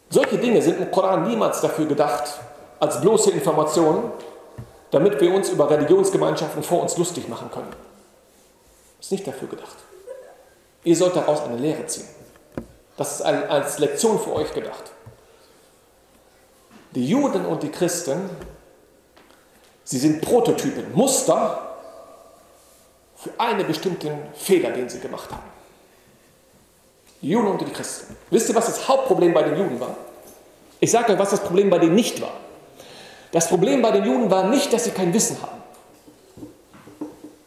[0.09, 2.25] Solche Dinge sind im Koran niemals dafür gedacht,
[2.79, 4.13] als bloße Informationen,
[4.91, 7.75] damit wir uns über Religionsgemeinschaften vor uns lustig machen können.
[9.01, 9.77] Ist nicht dafür gedacht.
[10.85, 12.09] Ihr sollt daraus eine Lehre ziehen.
[12.97, 14.85] Das ist als Lektion für euch gedacht.
[16.93, 18.31] Die Juden und die Christen,
[19.85, 21.77] sie sind Prototypen, Muster
[23.17, 25.56] für einen bestimmten Fehler, den sie gemacht haben.
[27.27, 28.17] Die Juden und die Christen.
[28.31, 29.97] Wisst ihr, was das Hauptproblem bei den Juden war?
[30.79, 32.31] Ich sage euch, was das Problem bei denen nicht war.
[33.33, 35.61] Das Problem bei den Juden war nicht, dass sie kein Wissen hatten.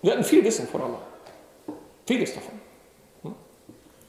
[0.04, 1.00] Sie hatten viel Wissen von Allah.
[2.06, 2.60] Vieles davon.
[3.24, 3.36] Hm?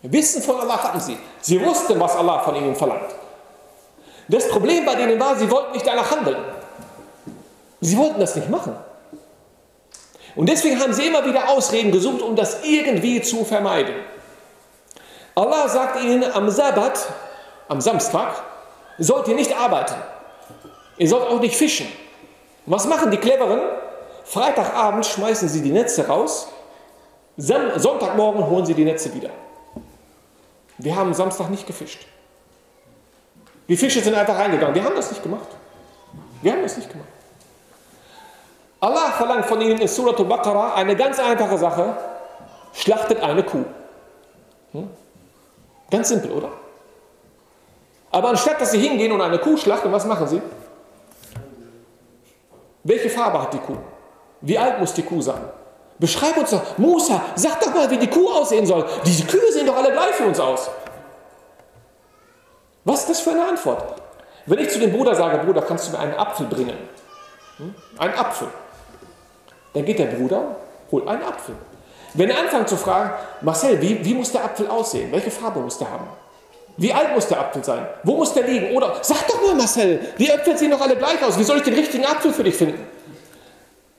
[0.03, 1.17] Wissen von Allah hatten sie.
[1.41, 3.15] Sie wussten, was Allah von ihnen verlangt.
[4.27, 6.43] Das Problem bei denen war, sie wollten nicht danach handeln.
[7.81, 8.75] Sie wollten das nicht machen.
[10.35, 13.95] Und deswegen haben sie immer wieder Ausreden gesucht, um das irgendwie zu vermeiden.
[15.41, 17.09] Allah sagt ihnen am Sabbat,
[17.67, 18.43] am Samstag,
[18.99, 19.95] sollt ihr nicht arbeiten.
[20.99, 21.91] Ihr sollt auch nicht fischen.
[22.67, 23.61] Was machen die Cleveren?
[24.25, 26.49] Freitagabend schmeißen sie die Netze raus.
[27.39, 29.31] Sonntagmorgen holen sie die Netze wieder.
[30.77, 32.07] Wir haben Samstag nicht gefischt.
[33.67, 34.75] Die Fische sind einfach reingegangen.
[34.75, 35.49] Wir haben das nicht gemacht.
[36.43, 37.09] Wir haben das nicht gemacht.
[38.79, 41.97] Allah verlangt von ihnen in Surah Al-Baqarah eine ganz einfache Sache.
[42.75, 43.65] Schlachtet eine Kuh.
[44.73, 44.91] Hm?
[45.91, 46.51] Ganz simpel, oder?
[48.11, 50.43] Aber anstatt dass sie hingehen und eine Kuh schlachten, was machen sie?
[52.85, 53.77] Welche Farbe hat die Kuh?
[54.41, 55.41] Wie alt muss die Kuh sein?
[55.99, 58.87] Beschreib uns doch, Musa, sag doch mal, wie die Kuh aussehen soll.
[59.05, 60.71] Diese Kühe sehen doch alle gleich für uns aus.
[62.85, 64.01] Was ist das für eine Antwort?
[64.47, 66.77] Wenn ich zu dem Bruder sage, Bruder, kannst du mir einen Apfel bringen?
[67.59, 67.75] Hm?
[67.99, 68.49] Einen Apfel.
[69.75, 70.57] Dann geht der Bruder,
[70.91, 71.55] holt einen Apfel.
[72.15, 75.13] Wenn er anfängt zu fragen, Marcel, wie, wie muss der Apfel aussehen?
[75.13, 76.07] Welche Farbe muss der haben?
[76.77, 77.87] Wie alt muss der Apfel sein?
[78.05, 78.75] Wo muss der liegen?
[78.75, 81.39] Oder sag doch mal, Marcel, die Äpfel sehen doch alle gleich aus.
[81.39, 82.81] Wie soll ich den richtigen Apfel für dich finden?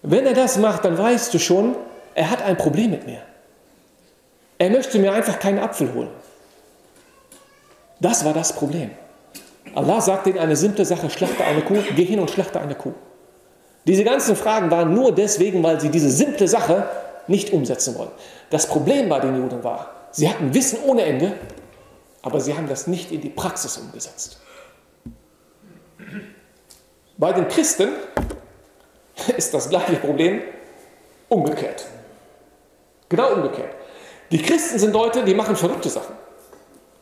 [0.02, 1.76] Wenn er das macht, dann weißt du schon,
[2.16, 3.22] er hat ein Problem mit mir.
[4.58, 6.10] Er möchte mir einfach keinen Apfel holen.
[8.00, 8.92] Das war das Problem.
[9.76, 12.94] Allah sagte in eine simple Sache, schlachte eine Kuh, geh hin und schlachte eine Kuh.
[13.86, 16.88] Diese ganzen Fragen waren nur deswegen, weil sie diese simple Sache
[17.28, 18.12] nicht umsetzen wollen.
[18.50, 21.34] Das Problem bei den Juden war, sie hatten Wissen ohne Ende,
[22.22, 24.40] aber sie haben das nicht in die Praxis umgesetzt.
[27.18, 27.90] Bei den Christen
[29.38, 30.42] ist das gleiche Problem
[31.30, 31.86] umgekehrt.
[33.10, 33.76] Genau umgekehrt.
[34.32, 36.16] Die Christen sind Leute, die machen verrückte Sachen.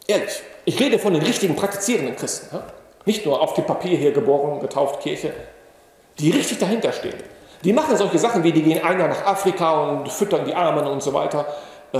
[0.07, 0.41] Ehrlich.
[0.65, 2.59] Ich rede von den richtigen praktizierenden Christen.
[3.05, 5.33] Nicht nur auf dem Papier hier geboren, getauft, Kirche.
[6.17, 7.15] Die richtig dahinter stehen.
[7.63, 10.85] Die machen solche Sachen wie, die gehen ein Jahr nach Afrika und füttern die Armen
[10.87, 11.45] und so weiter.
[11.91, 11.99] Äh,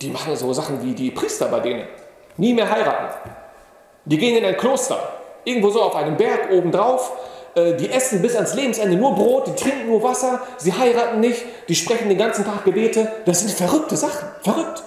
[0.00, 1.86] die machen so Sachen wie die Priester bei denen.
[2.36, 3.14] Nie mehr heiraten.
[4.04, 4.98] Die gehen in ein Kloster.
[5.44, 7.12] Irgendwo so auf einem Berg oben drauf
[7.54, 11.42] äh, die essen bis ans Lebensende nur Brot, die trinken nur Wasser, sie heiraten nicht,
[11.68, 13.10] die sprechen den ganzen Tag Gebete.
[13.26, 14.82] Das sind verrückte Sachen, verrückt.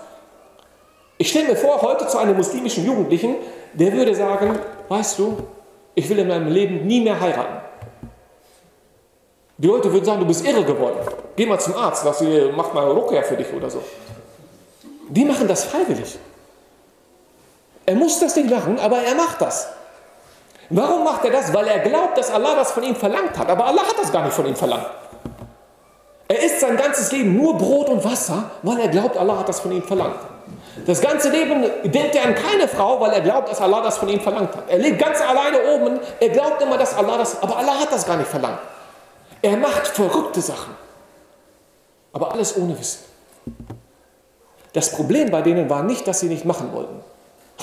[1.18, 3.36] Ich stelle mir vor, heute zu einem muslimischen Jugendlichen,
[3.74, 5.38] der würde sagen, weißt du,
[5.96, 7.67] ich will in meinem Leben nie mehr heiraten.
[9.58, 11.00] Die Leute würden sagen, du bist irre geworden.
[11.36, 13.82] Geh mal zum Arzt, lass sie, mach mal Ruckja für dich oder so.
[15.10, 16.18] Die machen das freiwillig.
[17.86, 19.68] Er muss das nicht machen, aber er macht das.
[20.70, 21.54] Warum macht er das?
[21.54, 23.50] Weil er glaubt, dass Allah das von ihm verlangt hat.
[23.50, 24.88] Aber Allah hat das gar nicht von ihm verlangt.
[26.28, 29.62] Er isst sein ganzes Leben nur Brot und Wasser, weil er glaubt, Allah hat das
[29.62, 30.20] von ihm verlangt.
[30.86, 34.10] Das ganze Leben denkt er an keine Frau, weil er glaubt, dass Allah das von
[34.10, 34.70] ihm verlangt hat.
[34.70, 36.00] Er lebt ganz alleine oben.
[36.20, 38.60] Er glaubt immer, dass Allah das, aber Allah hat das gar nicht verlangt.
[39.48, 40.76] Er macht verrückte Sachen.
[42.12, 43.06] Aber alles ohne Wissen.
[44.74, 47.00] Das Problem bei denen war nicht, dass sie nicht machen wollten.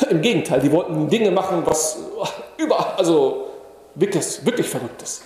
[0.09, 1.99] Im Gegenteil, die wollten Dinge machen, was
[2.57, 3.49] über, also
[3.97, 5.21] wirklich, wirklich Verrücktes.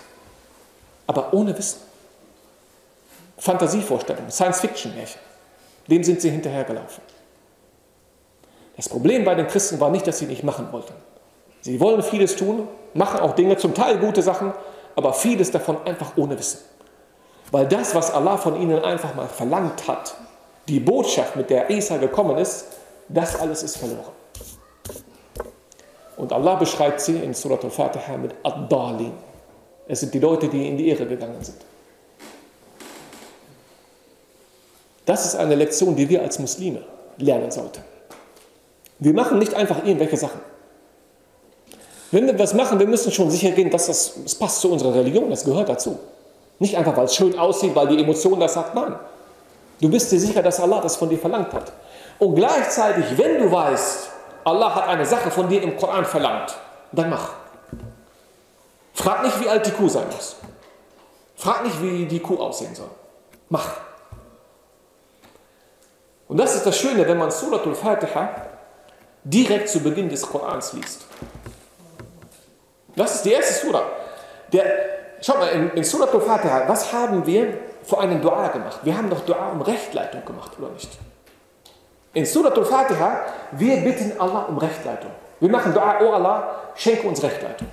[1.07, 1.81] Aber ohne Wissen.
[3.37, 5.21] Fantasievorstellungen, Science-Fiction-Märchen.
[5.87, 7.05] Dem sind sie hinterhergelaufen.
[8.77, 10.93] Das Problem bei den Christen war nicht, dass sie nicht machen wollten.
[11.61, 14.53] Sie wollen vieles tun, machen auch Dinge, zum Teil gute Sachen,
[14.99, 16.59] aber vieles davon einfach ohne Wissen.
[17.53, 20.17] Weil das, was Allah von ihnen einfach mal verlangt hat,
[20.67, 22.67] die Botschaft, mit der Isa gekommen ist,
[23.09, 24.11] das alles ist verloren.
[26.17, 29.13] Und Allah beschreibt sie in Surat al-Fatiha mit Ad-Dalin.
[29.87, 31.59] Es sind die Leute, die in die Irre gegangen sind.
[35.07, 36.83] Das ist eine Lektion, die wir als Muslime
[37.19, 37.85] lernen sollten.
[38.99, 40.41] Wir machen nicht einfach irgendwelche Sachen.
[42.11, 44.95] Wenn wir was machen, wir müssen schon sicher gehen, dass das, das passt zu unserer
[44.95, 45.99] Religion, das gehört dazu.
[46.59, 48.97] Nicht einfach, weil es schön aussieht, weil die Emotion das sagt, nein.
[49.81, 51.73] Du bist dir sicher, dass Allah das von dir verlangt hat.
[52.19, 54.11] Und gleichzeitig, wenn du weißt,
[54.45, 56.57] Allah hat eine Sache von dir im Koran verlangt.
[56.91, 57.33] Dann mach.
[58.95, 60.37] Frag nicht, wie alt die Kuh sein muss.
[61.37, 62.91] Frag nicht, wie die Kuh aussehen soll.
[63.49, 63.77] Mach.
[66.27, 68.31] Und das ist das Schöne, wenn man Suratul Fatiha
[69.23, 71.07] direkt zu Beginn des Korans liest.
[72.98, 73.84] Das ist die erste Surah.
[74.52, 74.66] Der,
[75.22, 78.80] schau mal, in, in Suratul Fatiha, was haben wir vor einem Dua gemacht?
[78.84, 80.92] Wir haben doch Dua um Rechtleitung gemacht, oder nicht?
[82.14, 85.12] In Suratul Fatiha, wir bitten Allah um Rechtleitung.
[85.40, 87.68] Wir machen Dua, oh Allah, schenke uns Rechtleitung.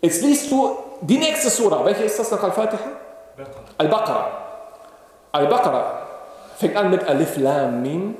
[0.00, 1.84] Jetzt liest du die nächste Surah.
[1.84, 2.90] Welche ist das nach Al-Fatiha?
[3.78, 4.30] Al-Baqarah.
[5.32, 6.06] Al-Baqarah
[6.58, 8.14] fängt an mit Alif Lam Mim.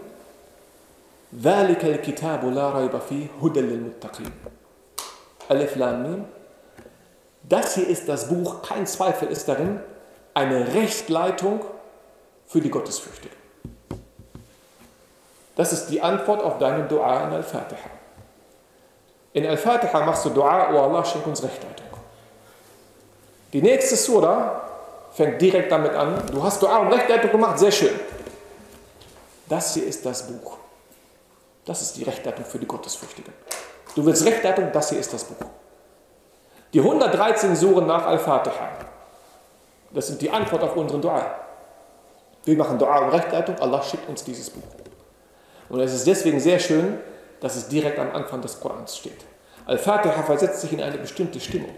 [1.42, 4.32] ذلك الكتاب لا ريب فيه هدى للمتقين.
[5.51, 6.25] Alif Lam.
[7.43, 9.81] Das hier ist das Buch, kein Zweifel ist darin,
[10.33, 11.65] eine Rechtleitung
[12.47, 13.37] für die Gottesfürchtigen.
[15.57, 17.89] Das ist die Antwort auf deine Dua in Al-Fatiha.
[19.33, 21.87] In Al-Fatiha machst du Dua, oh Allah, schenk uns Rechtleitung.
[23.51, 24.61] Die nächste Surah
[25.11, 26.25] fängt direkt damit an.
[26.31, 27.99] Du hast Dua um Rechtleitung gemacht, sehr schön.
[29.49, 30.57] Das hier ist das Buch.
[31.65, 33.33] Das ist die Rechtleitung für die Gottesfürchtigen.
[33.95, 35.45] Du willst Rechtleitung, das hier ist das Buch.
[36.73, 38.69] Die 113 Suren nach Al-Fatiha,
[39.91, 41.25] das sind die Antwort auf unseren Dua.
[42.45, 44.63] Wir machen Dua um Rechtleitung, Allah schickt uns dieses Buch.
[45.67, 46.99] Und es ist deswegen sehr schön,
[47.41, 49.25] dass es direkt am Anfang des Korans steht.
[49.65, 51.75] Al-Fatiha versetzt sich in eine bestimmte Stimmung.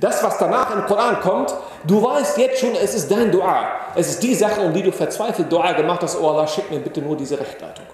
[0.00, 3.68] Das, was danach im Koran kommt, du weißt jetzt schon, es ist dein Dua.
[3.94, 6.80] Es ist die Sache, um die du verzweifelt Dua gemacht hast, oh Allah, schick mir
[6.80, 7.86] bitte nur diese Rechtleitung.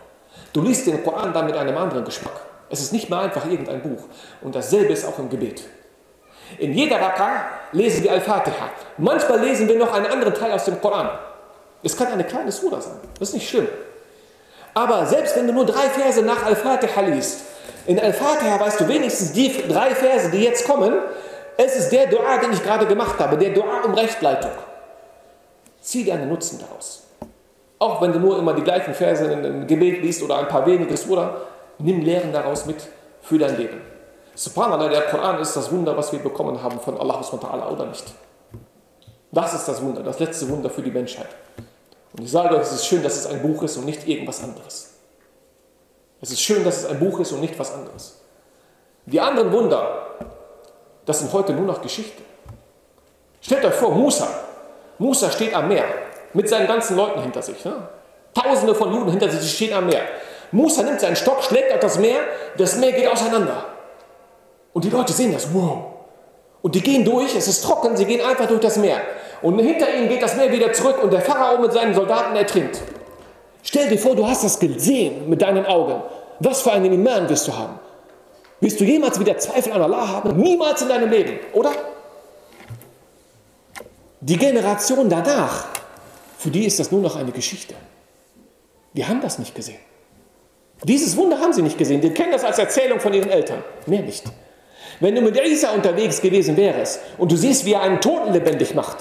[0.53, 2.51] Du liest den Koran dann mit einem anderen Geschmack.
[2.73, 4.03] Es ist nicht mehr einfach irgendein Buch.
[4.41, 5.62] Und dasselbe ist auch im Gebet.
[6.59, 8.70] In jeder Raka lesen wir Al-Fatiha.
[8.97, 11.11] Manchmal lesen wir noch einen anderen Teil aus dem Koran.
[11.83, 12.97] Es kann eine kleine Sura sein.
[13.18, 13.68] Das ist nicht schlimm.
[14.73, 17.43] Aber selbst wenn du nur drei Verse nach Al-Fatiha liest,
[17.87, 20.95] in Al-Fatiha weißt du wenigstens die drei Verse, die jetzt kommen,
[21.59, 24.53] es ist der Dua, den ich gerade gemacht habe, der Dua um Rechtleitung.
[25.83, 27.03] Zieh dir einen Nutzen daraus.
[27.79, 30.64] Auch wenn du nur immer die gleichen Verse in einem Gebet liest oder ein paar
[30.64, 31.37] wenige Sura,
[31.79, 32.77] nimm Lehren daraus mit
[33.23, 33.81] für dein Leben.
[34.35, 38.05] Subhanallah, der Koran ist das Wunder, was wir bekommen haben von Allah oder nicht.
[39.31, 41.29] Das ist das Wunder, das letzte Wunder für die Menschheit.
[42.12, 44.43] Und ich sage euch, es ist schön, dass es ein Buch ist und nicht irgendwas
[44.43, 44.95] anderes.
[46.20, 48.20] Es ist schön, dass es ein Buch ist und nicht was anderes.
[49.07, 50.07] Die anderen Wunder,
[51.05, 52.23] das sind heute nur noch Geschichte.
[53.41, 54.29] Stellt euch vor, Musa.
[54.99, 55.85] Musa steht am Meer
[56.33, 57.64] mit seinen ganzen Leuten hinter sich.
[57.64, 57.89] Ne?
[58.35, 60.03] Tausende von Juden hinter sich, die stehen am Meer.
[60.53, 62.20] Musa nimmt seinen Stock, schlägt auf das Meer,
[62.57, 63.64] das Meer geht auseinander.
[64.72, 65.78] Und die Leute sehen das, wow.
[66.61, 69.00] Und die gehen durch, es ist trocken, sie gehen einfach durch das Meer.
[69.40, 72.80] Und hinter ihnen geht das Meer wieder zurück und der Pharao mit seinen Soldaten ertrinkt.
[73.62, 76.03] Stell dir vor, du hast das gesehen mit deinen Augen.
[76.38, 77.78] Was für einen Iman wirst du haben?
[78.61, 80.36] Wirst du jemals wieder Zweifel an Allah haben?
[80.36, 81.72] Niemals in deinem Leben, oder?
[84.20, 85.66] Die Generation danach,
[86.38, 87.74] für die ist das nur noch eine Geschichte.
[88.92, 89.80] Die haben das nicht gesehen.
[90.85, 92.01] Dieses Wunder haben sie nicht gesehen.
[92.01, 93.62] Die kennen das als Erzählung von ihren Eltern.
[93.87, 94.24] Mehr nicht.
[95.01, 98.74] Wenn du mit Isa unterwegs gewesen wärst und du siehst, wie er einen Toten lebendig
[98.74, 98.99] macht,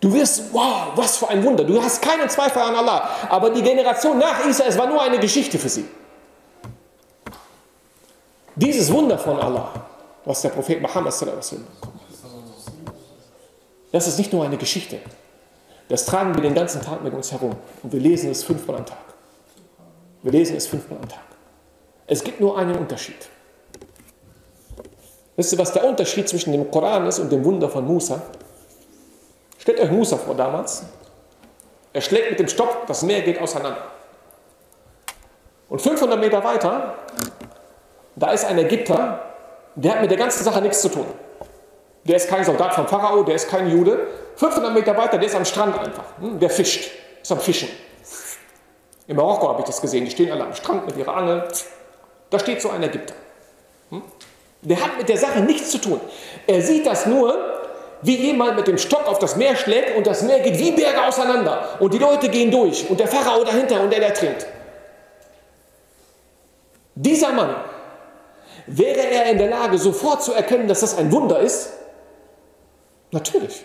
[0.00, 1.64] du wirst, wow, was für ein Wunder.
[1.64, 3.08] Du hast keinen Zweifel an Allah.
[3.28, 5.84] Aber die Generation nach Isa, es war nur eine Geschichte für sie.
[8.54, 9.70] Dieses Wunder von Allah,
[10.24, 11.12] was der Prophet Muhammad
[13.92, 14.98] das ist nicht nur eine Geschichte.
[15.88, 17.56] Das tragen wir den ganzen Tag mit uns herum.
[17.82, 19.05] Und wir lesen es fünfmal am Tag.
[20.22, 21.20] Wir lesen es fünfmal am Tag.
[22.06, 23.28] Es gibt nur einen Unterschied.
[25.36, 28.22] Wisst ihr, was der Unterschied zwischen dem Koran ist und dem Wunder von Musa?
[29.58, 30.84] Stellt euch Musa vor damals.
[31.92, 33.90] Er schlägt mit dem Stock, das Meer geht auseinander.
[35.68, 36.94] Und 500 Meter weiter
[38.16, 39.20] da ist ein Ägypter,
[39.74, 41.06] der hat mit der ganzen Sache nichts zu tun.
[42.04, 44.06] Der ist kein Soldat vom Pharao, der ist kein Jude.
[44.36, 46.04] 500 Meter weiter, der ist am Strand einfach.
[46.18, 46.90] Hm, der fischt,
[47.20, 47.68] ist am Fischen.
[49.06, 51.44] In Marokko habe ich das gesehen, die stehen alle am Strand mit ihrer Angel.
[52.30, 53.14] Da steht so ein Ägypter.
[53.90, 54.02] Hm?
[54.62, 56.00] Der hat mit der Sache nichts zu tun.
[56.46, 57.36] Er sieht das nur,
[58.02, 61.04] wie jemand mit dem Stock auf das Meer schlägt und das Meer geht wie Berge
[61.06, 61.76] auseinander.
[61.78, 64.46] Und die Leute gehen durch und der Pharao dahinter und der ertrinkt.
[66.94, 67.54] Dieser Mann
[68.66, 71.70] Wäre er in der Lage, sofort zu erkennen, dass das ein Wunder ist?
[73.12, 73.64] Natürlich.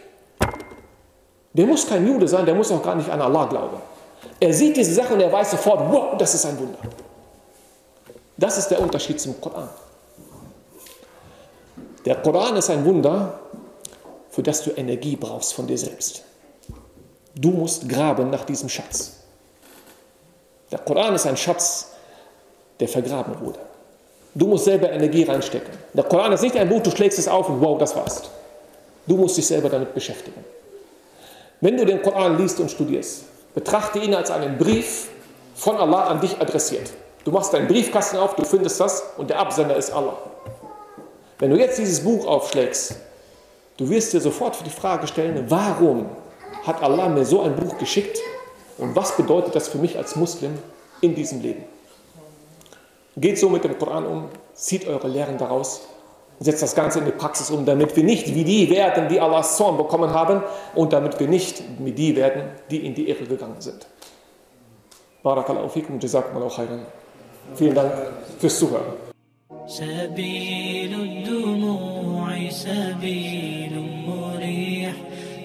[1.54, 3.78] Der muss kein Jude sein, der muss auch gar nicht an Allah glauben.
[4.40, 6.80] Er sieht diese Sache und er weiß sofort, wow, das ist ein Wunder.
[8.38, 9.70] Das ist der Unterschied zum Koran.
[12.06, 13.40] Der Koran ist ein Wunder,
[14.32, 16.24] für das du Energie brauchst von dir selbst.
[17.36, 19.18] Du musst graben nach diesem Schatz.
[20.72, 21.92] Der Koran ist ein Schatz,
[22.80, 23.60] der vergraben wurde.
[24.34, 25.74] Du musst selber Energie reinstecken.
[25.94, 28.24] Der Koran ist nicht ein Buch, du schlägst es auf und wow, das war's.
[29.06, 30.44] Du musst dich selber damit beschäftigen.
[31.60, 35.10] Wenn du den Koran liest und studierst, betrachte ihn als einen Brief
[35.56, 36.92] von Allah an dich adressiert.
[37.24, 40.18] Du machst deinen Briefkasten auf, du findest das und der Absender ist Allah.
[41.40, 42.96] Wenn du jetzt dieses Buch aufschlägst,
[43.78, 46.10] du wirst dir sofort die Frage stellen, warum
[46.64, 48.20] hat Allah mir so ein Buch geschickt
[48.78, 50.58] und was bedeutet das für mich als Muslim
[51.02, 51.64] in diesem Leben?
[53.18, 55.82] Geht so mit dem Koran um, zieht eure Lehren daraus,
[56.41, 59.57] setzt das Ganze in die Praxis um, damit wir nicht wie die werden, die Allahs
[59.57, 60.43] Zorn bekommen haben
[60.75, 63.87] und damit wir nicht wie die werden, die in die Irre gegangen sind.
[65.23, 66.87] Barakallahu fikum, jazakum khairan.
[67.55, 67.93] Vielen Dank
[68.39, 69.07] fürs Zuhören.
[69.67, 73.75] سبيل الدموع سبيل
[74.07, 74.93] مريح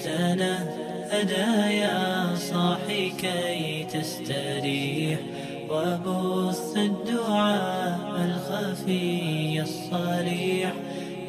[0.03, 5.19] تنهدى يا صاحي كي تستريح
[5.69, 10.73] وبث الدعاء الخفي الصريح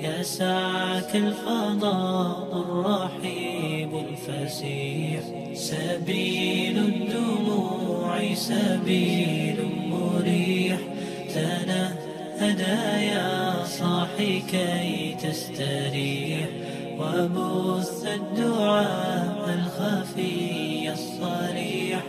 [0.02, 5.22] يسعك الفضاء الرحيب الفسيح
[5.54, 9.58] سبيل الدموع سبيل
[9.90, 10.78] مريح.
[11.34, 16.48] تنهدى يا صاحي كي تستريح.
[17.00, 22.04] وبث الدعاء الخفي الصريح.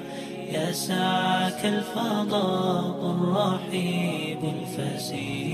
[0.53, 5.49] يسعك الفضاء الرحيب الفسيح.